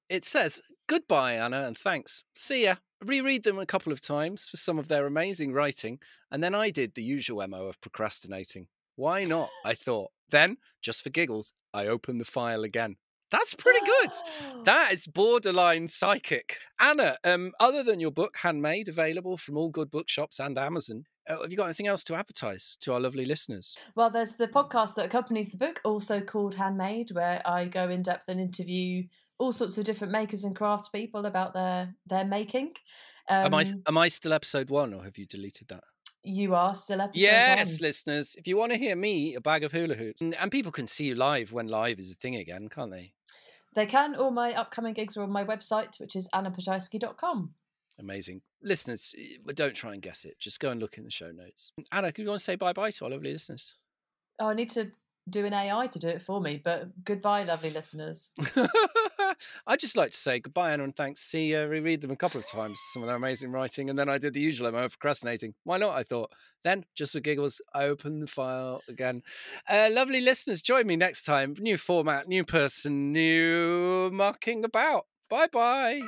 it 0.08 0.24
says 0.24 0.62
goodbye, 0.86 1.34
Anna, 1.34 1.64
and 1.66 1.76
thanks. 1.76 2.24
See 2.34 2.64
ya. 2.64 2.76
Reread 3.04 3.44
them 3.44 3.58
a 3.58 3.66
couple 3.66 3.92
of 3.92 4.00
times 4.00 4.48
for 4.48 4.56
some 4.56 4.78
of 4.78 4.88
their 4.88 5.06
amazing 5.06 5.52
writing, 5.52 5.98
and 6.30 6.42
then 6.42 6.54
I 6.54 6.70
did 6.70 6.94
the 6.94 7.02
usual 7.02 7.46
MO 7.46 7.66
of 7.66 7.80
procrastinating. 7.80 8.68
Why 8.96 9.24
not? 9.24 9.50
I 9.64 9.74
thought. 9.74 10.10
Then, 10.30 10.58
just 10.82 11.02
for 11.02 11.10
giggles, 11.10 11.52
I 11.72 11.86
open 11.86 12.18
the 12.18 12.24
file 12.24 12.64
again. 12.64 12.96
That's 13.30 13.54
pretty 13.54 13.84
good. 13.84 14.10
That 14.64 14.92
is 14.92 15.06
borderline 15.06 15.88
psychic. 15.88 16.58
Anna, 16.78 17.18
um, 17.24 17.52
other 17.58 17.82
than 17.82 17.98
your 17.98 18.12
book, 18.12 18.36
Handmade, 18.38 18.88
available 18.88 19.36
from 19.36 19.56
all 19.56 19.68
good 19.68 19.90
bookshops 19.90 20.38
and 20.38 20.56
Amazon, 20.56 21.04
uh, 21.28 21.42
have 21.42 21.50
you 21.50 21.56
got 21.56 21.64
anything 21.64 21.88
else 21.88 22.04
to 22.04 22.14
advertise 22.14 22.76
to 22.80 22.92
our 22.92 23.00
lovely 23.00 23.24
listeners? 23.24 23.74
Well, 23.96 24.10
there's 24.10 24.36
the 24.36 24.46
podcast 24.46 24.94
that 24.94 25.06
accompanies 25.06 25.50
the 25.50 25.56
book, 25.56 25.80
also 25.84 26.20
called 26.20 26.54
Handmade, 26.54 27.10
where 27.12 27.42
I 27.44 27.64
go 27.64 27.88
in 27.88 28.02
depth 28.02 28.28
and 28.28 28.40
interview 28.40 29.04
all 29.38 29.52
sorts 29.52 29.76
of 29.76 29.84
different 29.84 30.12
makers 30.12 30.44
and 30.44 30.54
crafts 30.54 30.88
people 30.88 31.26
about 31.26 31.52
their 31.52 31.94
their 32.06 32.24
making. 32.24 32.74
Um, 33.28 33.46
am 33.46 33.54
I 33.54 33.62
um 33.62 33.82
am 33.88 33.98
I 33.98 34.08
still 34.08 34.32
episode 34.32 34.70
one, 34.70 34.94
or 34.94 35.02
have 35.02 35.18
you 35.18 35.26
deleted 35.26 35.66
that? 35.68 35.82
You 36.28 36.56
are 36.56 36.74
still 36.74 37.00
episode 37.00 37.20
yes, 37.20 37.80
one. 37.80 37.86
listeners. 37.86 38.34
If 38.36 38.48
you 38.48 38.56
want 38.56 38.72
to 38.72 38.78
hear 38.78 38.96
me, 38.96 39.36
a 39.36 39.40
bag 39.40 39.62
of 39.62 39.70
hula 39.70 39.94
hoops, 39.94 40.20
and, 40.20 40.34
and 40.34 40.50
people 40.50 40.72
can 40.72 40.88
see 40.88 41.04
you 41.04 41.14
live 41.14 41.52
when 41.52 41.68
live 41.68 42.00
is 42.00 42.10
a 42.10 42.16
thing 42.16 42.34
again, 42.34 42.68
can't 42.68 42.90
they? 42.90 43.12
They 43.76 43.86
can. 43.86 44.16
All 44.16 44.32
my 44.32 44.52
upcoming 44.52 44.92
gigs 44.92 45.16
are 45.16 45.22
on 45.22 45.30
my 45.30 45.44
website, 45.44 46.00
which 46.00 46.16
is 46.16 46.28
annaploszajski.com. 46.34 47.54
Amazing. 48.00 48.40
Listeners, 48.60 49.14
eh, 49.16 49.36
don't 49.54 49.74
try 49.76 49.92
and 49.92 50.02
guess 50.02 50.24
it. 50.24 50.36
Just 50.40 50.58
go 50.58 50.70
and 50.70 50.80
look 50.80 50.98
in 50.98 51.04
the 51.04 51.10
show 51.12 51.30
notes. 51.30 51.70
Anna, 51.92 52.10
do 52.10 52.22
you 52.22 52.28
want 52.28 52.40
to 52.40 52.44
say 52.44 52.56
bye 52.56 52.72
bye 52.72 52.90
to 52.90 53.04
our 53.04 53.10
lovely 53.12 53.32
listeners? 53.32 53.74
Oh, 54.40 54.48
I 54.48 54.54
need 54.54 54.70
to 54.70 54.90
do 55.30 55.44
an 55.46 55.54
AI 55.54 55.86
to 55.86 55.98
do 56.00 56.08
it 56.08 56.22
for 56.22 56.40
me, 56.40 56.60
but 56.62 57.04
goodbye, 57.04 57.44
lovely 57.44 57.70
listeners. 57.70 58.32
I'd 59.66 59.80
just 59.80 59.96
like 59.96 60.10
to 60.12 60.16
say 60.16 60.40
goodbye, 60.40 60.72
Anna, 60.72 60.84
and 60.84 60.94
thanks. 60.94 61.20
See, 61.20 61.54
uh, 61.54 61.64
reread 61.64 62.00
them 62.00 62.10
a 62.10 62.16
couple 62.16 62.40
of 62.40 62.46
times, 62.48 62.78
some 62.92 63.02
of 63.02 63.06
their 63.06 63.16
amazing 63.16 63.52
writing, 63.52 63.90
and 63.90 63.98
then 63.98 64.08
I 64.08 64.18
did 64.18 64.34
the 64.34 64.40
usual 64.40 64.66
of 64.66 64.74
procrastinating. 64.74 65.54
Why 65.64 65.78
not? 65.78 65.96
I 65.96 66.02
thought. 66.02 66.32
Then, 66.62 66.84
just 66.94 67.12
for 67.12 67.20
giggles, 67.20 67.60
I 67.74 67.84
opened 67.84 68.22
the 68.22 68.26
file 68.26 68.82
again. 68.88 69.22
Uh, 69.68 69.88
lovely 69.90 70.20
listeners, 70.20 70.62
join 70.62 70.86
me 70.86 70.96
next 70.96 71.22
time. 71.22 71.54
New 71.58 71.76
format, 71.76 72.28
new 72.28 72.44
person, 72.44 73.12
new 73.12 74.10
mucking 74.10 74.64
about. 74.64 75.06
Bye 75.28 75.48
bye. 75.52 76.02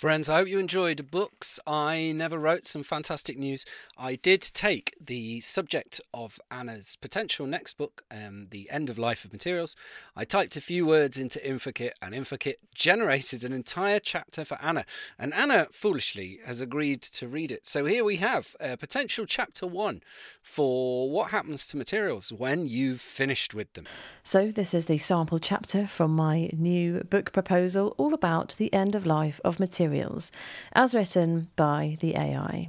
Friends, 0.00 0.30
I 0.30 0.38
hope 0.38 0.48
you 0.48 0.58
enjoyed 0.58 1.10
books. 1.10 1.60
I 1.66 2.12
never 2.16 2.38
wrote 2.38 2.64
some 2.64 2.82
fantastic 2.82 3.36
news. 3.36 3.66
I 3.98 4.14
did 4.14 4.40
take 4.40 4.96
the 4.98 5.40
subject 5.40 6.00
of 6.14 6.40
Anna's 6.50 6.96
potential 6.96 7.46
next 7.46 7.76
book, 7.76 8.02
um, 8.10 8.46
The 8.48 8.70
End 8.70 8.88
of 8.88 8.98
Life 8.98 9.26
of 9.26 9.32
Materials. 9.34 9.76
I 10.16 10.24
typed 10.24 10.56
a 10.56 10.62
few 10.62 10.86
words 10.86 11.18
into 11.18 11.38
InferKit, 11.40 11.90
and 12.00 12.14
InferKit 12.14 12.54
generated 12.74 13.44
an 13.44 13.52
entire 13.52 14.00
chapter 14.00 14.42
for 14.42 14.56
Anna. 14.62 14.86
And 15.18 15.34
Anna, 15.34 15.66
foolishly, 15.70 16.38
has 16.46 16.62
agreed 16.62 17.02
to 17.02 17.28
read 17.28 17.52
it. 17.52 17.66
So 17.66 17.84
here 17.84 18.02
we 18.02 18.16
have 18.16 18.56
a 18.58 18.78
potential 18.78 19.26
chapter 19.26 19.66
one 19.66 20.00
for 20.40 21.10
what 21.10 21.30
happens 21.30 21.66
to 21.66 21.76
materials 21.76 22.32
when 22.32 22.66
you've 22.66 23.02
finished 23.02 23.52
with 23.52 23.70
them. 23.74 23.84
So, 24.22 24.50
this 24.50 24.72
is 24.72 24.86
the 24.86 24.96
sample 24.96 25.38
chapter 25.38 25.86
from 25.86 26.12
my 26.12 26.48
new 26.56 27.04
book 27.04 27.32
proposal, 27.32 27.94
all 27.98 28.14
about 28.14 28.54
the 28.56 28.72
end 28.72 28.94
of 28.94 29.04
life 29.04 29.40
of 29.44 29.60
materials 29.60 29.89
materials, 29.90 30.30
as 30.72 30.94
written 30.94 31.48
by 31.56 31.96
the 32.00 32.14
AI. 32.16 32.68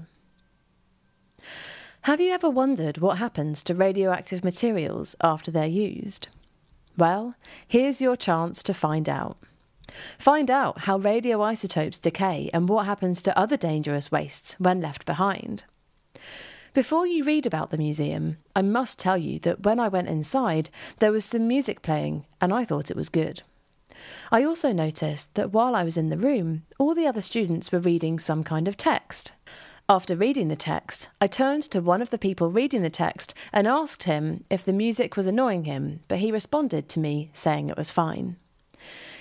Have 2.02 2.20
you 2.20 2.32
ever 2.32 2.50
wondered 2.50 2.98
what 2.98 3.20
happens 3.20 3.62
to 3.64 3.76
radioactive 3.76 4.44
materials 4.44 5.16
after 5.22 5.52
they're 5.52 5.66
used? 5.68 6.30
Well, 6.98 7.36
here's 7.68 8.02
your 8.02 8.18
chance 8.18 8.64
to 8.64 8.74
find 8.74 9.08
out. 9.08 9.38
Find 10.18 10.50
out 10.50 10.80
how 10.80 10.98
radioisotopes 10.98 12.02
decay 12.02 12.50
and 12.54 12.68
what 12.68 12.86
happens 12.86 13.22
to 13.22 13.38
other 13.38 13.58
dangerous 13.58 14.12
wastes 14.12 14.56
when 14.60 14.82
left 14.82 15.06
behind. 15.06 15.66
Before 16.74 17.06
you 17.06 17.24
read 17.24 17.46
about 17.46 17.70
the 17.70 17.78
museum, 17.78 18.38
I 18.56 18.62
must 18.62 18.98
tell 18.98 19.18
you 19.18 19.38
that 19.40 19.64
when 19.64 19.80
I 19.80 19.90
went 19.90 20.08
inside, 20.08 20.70
there 21.00 21.12
was 21.12 21.26
some 21.26 21.48
music 21.48 21.82
playing, 21.82 22.26
and 22.40 22.54
I 22.54 22.64
thought 22.66 22.90
it 22.90 22.98
was 22.98 23.10
good. 23.10 23.44
I 24.32 24.44
also 24.44 24.72
noticed 24.72 25.36
that 25.36 25.52
while 25.52 25.76
I 25.76 25.84
was 25.84 25.98
in 25.98 26.10
the 26.10 26.18
room, 26.18 26.64
all 26.80 26.94
the 26.94 27.08
other 27.08 27.22
students 27.22 27.72
were 27.72 27.80
reading 27.80 28.20
some 28.20 28.44
kind 28.44 28.68
of 28.68 28.78
text. 28.78 29.34
After 29.90 30.16
reading 30.16 30.48
the 30.48 30.56
text, 30.56 31.10
I 31.20 31.28
turned 31.28 31.64
to 31.64 31.82
one 31.82 32.02
of 32.02 32.12
the 32.12 32.18
people 32.18 32.50
reading 32.50 32.82
the 32.82 32.90
text 32.90 33.34
and 33.52 33.68
asked 33.68 34.04
him 34.04 34.46
if 34.50 34.64
the 34.64 34.72
music 34.72 35.18
was 35.18 35.28
annoying 35.28 35.66
him, 35.66 36.00
but 36.08 36.20
he 36.20 36.32
responded 36.32 36.88
to 36.90 37.00
me 37.00 37.30
saying 37.34 37.68
it 37.68 37.78
was 37.78 37.92
fine. 37.92 38.38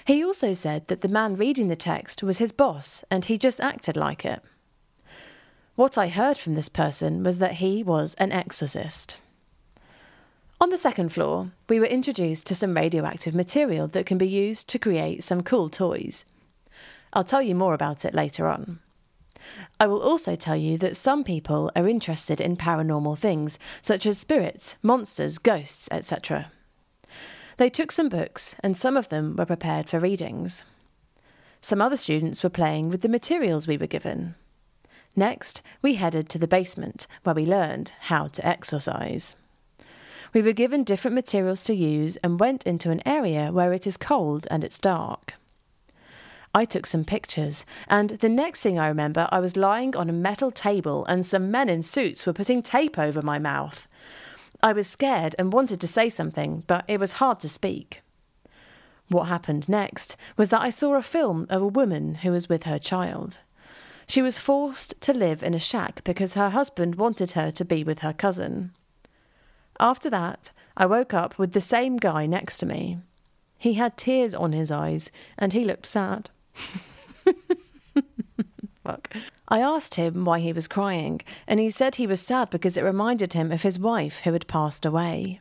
He 0.04 0.24
also 0.24 0.52
said 0.52 0.86
that 0.86 1.00
the 1.00 1.08
man 1.08 1.34
reading 1.34 1.68
the 1.68 1.76
text 1.76 2.22
was 2.22 2.38
his 2.38 2.52
boss 2.52 3.04
and 3.10 3.24
he 3.24 3.36
just 3.36 3.60
acted 3.60 3.96
like 3.96 4.24
it. 4.24 4.40
What 5.74 5.98
I 5.98 6.08
heard 6.08 6.38
from 6.38 6.54
this 6.54 6.68
person 6.68 7.22
was 7.22 7.38
that 7.38 7.54
he 7.54 7.82
was 7.82 8.14
an 8.14 8.32
exorcist. 8.32 9.16
On 10.62 10.68
the 10.68 10.76
second 10.76 11.08
floor, 11.08 11.52
we 11.70 11.80
were 11.80 11.86
introduced 11.86 12.46
to 12.46 12.54
some 12.54 12.74
radioactive 12.74 13.34
material 13.34 13.88
that 13.88 14.04
can 14.04 14.18
be 14.18 14.28
used 14.28 14.68
to 14.68 14.78
create 14.78 15.24
some 15.24 15.42
cool 15.42 15.70
toys. 15.70 16.26
I'll 17.14 17.24
tell 17.24 17.40
you 17.40 17.54
more 17.54 17.72
about 17.72 18.04
it 18.04 18.12
later 18.12 18.46
on. 18.46 18.78
I 19.80 19.86
will 19.86 20.02
also 20.02 20.36
tell 20.36 20.56
you 20.56 20.76
that 20.76 20.98
some 20.98 21.24
people 21.24 21.72
are 21.74 21.88
interested 21.88 22.42
in 22.42 22.58
paranormal 22.58 23.16
things, 23.16 23.58
such 23.80 24.04
as 24.04 24.18
spirits, 24.18 24.76
monsters, 24.82 25.38
ghosts, 25.38 25.88
etc. 25.90 26.52
They 27.56 27.70
took 27.70 27.90
some 27.90 28.10
books, 28.10 28.54
and 28.62 28.76
some 28.76 28.98
of 28.98 29.08
them 29.08 29.36
were 29.36 29.46
prepared 29.46 29.88
for 29.88 29.98
readings. 29.98 30.64
Some 31.62 31.80
other 31.80 31.96
students 31.96 32.42
were 32.42 32.50
playing 32.50 32.90
with 32.90 33.00
the 33.00 33.08
materials 33.08 33.66
we 33.66 33.78
were 33.78 33.86
given. 33.86 34.34
Next, 35.16 35.62
we 35.80 35.94
headed 35.94 36.28
to 36.28 36.38
the 36.38 36.46
basement, 36.46 37.06
where 37.22 37.34
we 37.34 37.46
learned 37.46 37.92
how 38.00 38.26
to 38.28 38.46
exorcise. 38.46 39.34
We 40.32 40.42
were 40.42 40.52
given 40.52 40.84
different 40.84 41.14
materials 41.14 41.64
to 41.64 41.74
use 41.74 42.16
and 42.18 42.38
went 42.38 42.64
into 42.64 42.90
an 42.90 43.02
area 43.06 43.50
where 43.50 43.72
it 43.72 43.86
is 43.86 43.96
cold 43.96 44.46
and 44.50 44.62
it's 44.62 44.78
dark. 44.78 45.34
I 46.54 46.64
took 46.64 46.86
some 46.86 47.04
pictures, 47.04 47.64
and 47.86 48.10
the 48.10 48.28
next 48.28 48.60
thing 48.60 48.78
I 48.78 48.88
remember, 48.88 49.28
I 49.30 49.38
was 49.38 49.56
lying 49.56 49.94
on 49.94 50.10
a 50.10 50.12
metal 50.12 50.50
table 50.50 51.04
and 51.06 51.24
some 51.24 51.50
men 51.50 51.68
in 51.68 51.82
suits 51.82 52.26
were 52.26 52.32
putting 52.32 52.62
tape 52.62 52.98
over 52.98 53.22
my 53.22 53.38
mouth. 53.38 53.86
I 54.62 54.72
was 54.72 54.86
scared 54.86 55.34
and 55.38 55.52
wanted 55.52 55.80
to 55.80 55.88
say 55.88 56.08
something, 56.08 56.64
but 56.66 56.84
it 56.88 57.00
was 57.00 57.14
hard 57.14 57.40
to 57.40 57.48
speak. 57.48 58.02
What 59.08 59.24
happened 59.24 59.68
next 59.68 60.16
was 60.36 60.50
that 60.50 60.60
I 60.60 60.70
saw 60.70 60.94
a 60.94 61.02
film 61.02 61.46
of 61.50 61.62
a 61.62 61.66
woman 61.68 62.16
who 62.16 62.30
was 62.30 62.48
with 62.48 62.64
her 62.64 62.78
child. 62.78 63.40
She 64.06 64.22
was 64.22 64.38
forced 64.38 65.00
to 65.02 65.12
live 65.12 65.42
in 65.42 65.54
a 65.54 65.60
shack 65.60 66.02
because 66.04 66.34
her 66.34 66.50
husband 66.50 66.96
wanted 66.96 67.32
her 67.32 67.50
to 67.52 67.64
be 67.64 67.82
with 67.82 68.00
her 68.00 68.12
cousin. 68.12 68.72
After 69.80 70.10
that, 70.10 70.52
I 70.76 70.84
woke 70.84 71.14
up 71.14 71.38
with 71.38 71.52
the 71.52 71.60
same 71.62 71.96
guy 71.96 72.26
next 72.26 72.58
to 72.58 72.66
me. 72.66 72.98
He 73.56 73.74
had 73.74 73.96
tears 73.96 74.34
on 74.34 74.52
his 74.52 74.70
eyes 74.70 75.10
and 75.38 75.54
he 75.54 75.64
looked 75.64 75.86
sad. 75.86 76.28
Fuck. 78.84 79.10
I 79.48 79.60
asked 79.60 79.94
him 79.94 80.26
why 80.26 80.40
he 80.40 80.52
was 80.52 80.68
crying, 80.68 81.22
and 81.46 81.58
he 81.58 81.70
said 81.70 81.94
he 81.94 82.06
was 82.06 82.20
sad 82.20 82.50
because 82.50 82.76
it 82.76 82.84
reminded 82.84 83.32
him 83.32 83.50
of 83.52 83.62
his 83.62 83.78
wife 83.78 84.20
who 84.20 84.32
had 84.32 84.46
passed 84.46 84.84
away. 84.84 85.40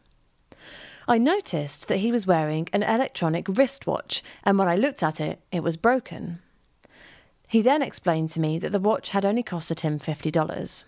I 1.08 1.18
noticed 1.18 1.88
that 1.88 1.98
he 1.98 2.12
was 2.12 2.28
wearing 2.28 2.70
an 2.72 2.84
electronic 2.84 3.48
wristwatch, 3.50 4.24
and 4.44 4.58
when 4.58 4.68
I 4.68 4.76
looked 4.76 5.04
at 5.04 5.20
it, 5.20 5.42
it 5.52 5.64
was 5.64 5.78
broken. 5.78 6.40
He 7.48 7.62
then 7.62 7.82
explained 7.82 8.30
to 8.32 8.40
me 8.40 8.60
that 8.60 8.72
the 8.72 8.80
watch 8.80 9.10
had 9.10 9.26
only 9.26 9.44
costed 9.44 9.82
him 9.82 10.00
$50. 10.00 10.84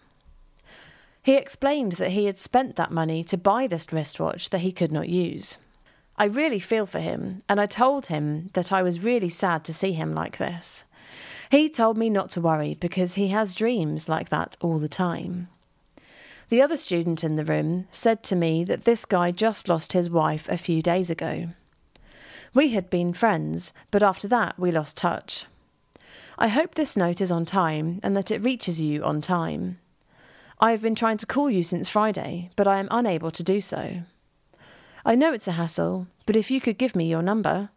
He 1.24 1.36
explained 1.36 1.94
that 1.94 2.12
he 2.12 2.26
had 2.26 2.38
spent 2.38 2.76
that 2.76 2.92
money 2.92 3.24
to 3.26 3.38
buy 3.38 3.68
this 3.68 3.92
wristwatch 3.92 4.50
that 4.50 4.62
he 4.62 4.72
could 4.72 4.92
not 4.92 5.08
use. 5.08 5.58
I 6.18 6.26
really 6.26 6.60
feel 6.60 6.86
for 6.86 7.00
him, 7.00 7.42
and 7.48 7.60
I 7.60 7.66
told 7.68 8.08
him 8.08 8.50
that 8.54 8.72
I 8.72 8.82
was 8.82 9.04
really 9.04 9.30
sad 9.30 9.64
to 9.66 9.74
see 9.74 9.94
him 9.94 10.14
like 10.14 10.38
this. 10.38 10.84
He 11.52 11.70
told 11.70 11.98
me 11.98 12.10
not 12.10 12.30
to 12.32 12.42
worry 12.42 12.76
because 12.80 13.16
he 13.16 13.28
has 13.30 13.56
dreams 13.56 14.10
like 14.10 14.30
that 14.30 14.58
all 14.62 14.80
the 14.80 14.88
time. 14.88 15.50
The 16.50 16.62
other 16.62 16.78
student 16.78 17.24
in 17.24 17.36
the 17.36 17.46
room 17.46 17.88
said 17.92 18.24
to 18.24 18.36
me 18.36 18.64
that 18.66 18.84
this 18.84 19.06
guy 19.06 19.32
just 19.32 19.70
lost 19.70 19.94
his 19.94 20.10
wife 20.10 20.50
a 20.50 20.58
few 20.58 20.82
days 20.82 21.10
ago. 21.10 21.50
We 22.54 22.70
had 22.70 22.90
been 22.90 23.14
friends, 23.14 23.74
but 23.90 24.04
after 24.04 24.28
that 24.28 24.60
we 24.60 24.72
lost 24.72 24.98
touch. 24.98 25.46
I 26.38 26.50
hope 26.50 26.76
this 26.76 26.98
note 26.98 27.22
is 27.22 27.32
on 27.32 27.46
time 27.46 28.00
and 28.04 28.18
that 28.18 28.32
it 28.32 28.44
reaches 28.44 28.82
you 28.82 29.04
on 29.04 29.22
time. 29.22 29.78
I 30.64 30.70
have 30.72 30.82
been 30.84 30.94
trying 30.94 31.18
to 31.18 31.26
call 31.26 31.50
you 31.50 31.64
since 31.64 31.90
Friday, 31.90 32.52
but 32.56 32.68
I 32.68 32.78
am 32.78 32.88
unable 32.92 33.32
to 33.32 33.44
do 33.44 33.62
so. 33.62 34.04
I 35.04 35.16
know 35.16 35.34
it's 35.34 35.48
a 35.48 35.54
hassle, 35.54 36.06
but 36.28 36.36
if 36.36 36.52
you 36.52 36.62
could 36.62 36.78
give 36.78 36.96
me 36.96 37.10
your 37.10 37.24
number. 37.24 37.72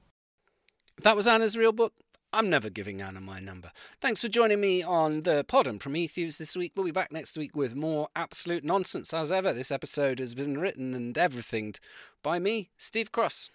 That 1.00 1.16
was 1.16 1.26
Anna's 1.26 1.56
real 1.56 1.72
book. 1.72 1.94
I'm 2.30 2.50
never 2.50 2.68
giving 2.68 3.00
Anna 3.00 3.22
my 3.22 3.40
number. 3.40 3.72
Thanks 4.02 4.20
for 4.20 4.28
joining 4.28 4.60
me 4.60 4.82
on 4.82 5.22
the 5.22 5.44
pod 5.48 5.66
and 5.66 5.80
Prometheus 5.80 6.36
this 6.36 6.56
week. 6.56 6.72
We'll 6.76 6.84
be 6.84 6.90
back 6.90 7.10
next 7.10 7.38
week 7.38 7.56
with 7.56 7.74
more 7.74 8.08
absolute 8.14 8.64
nonsense 8.64 9.14
as 9.14 9.32
ever. 9.32 9.54
This 9.54 9.70
episode 9.70 10.18
has 10.18 10.34
been 10.34 10.58
written 10.58 10.92
and 10.92 11.16
everythinged 11.16 11.80
by 12.22 12.38
me, 12.38 12.68
Steve 12.76 13.12
Cross. 13.12 13.48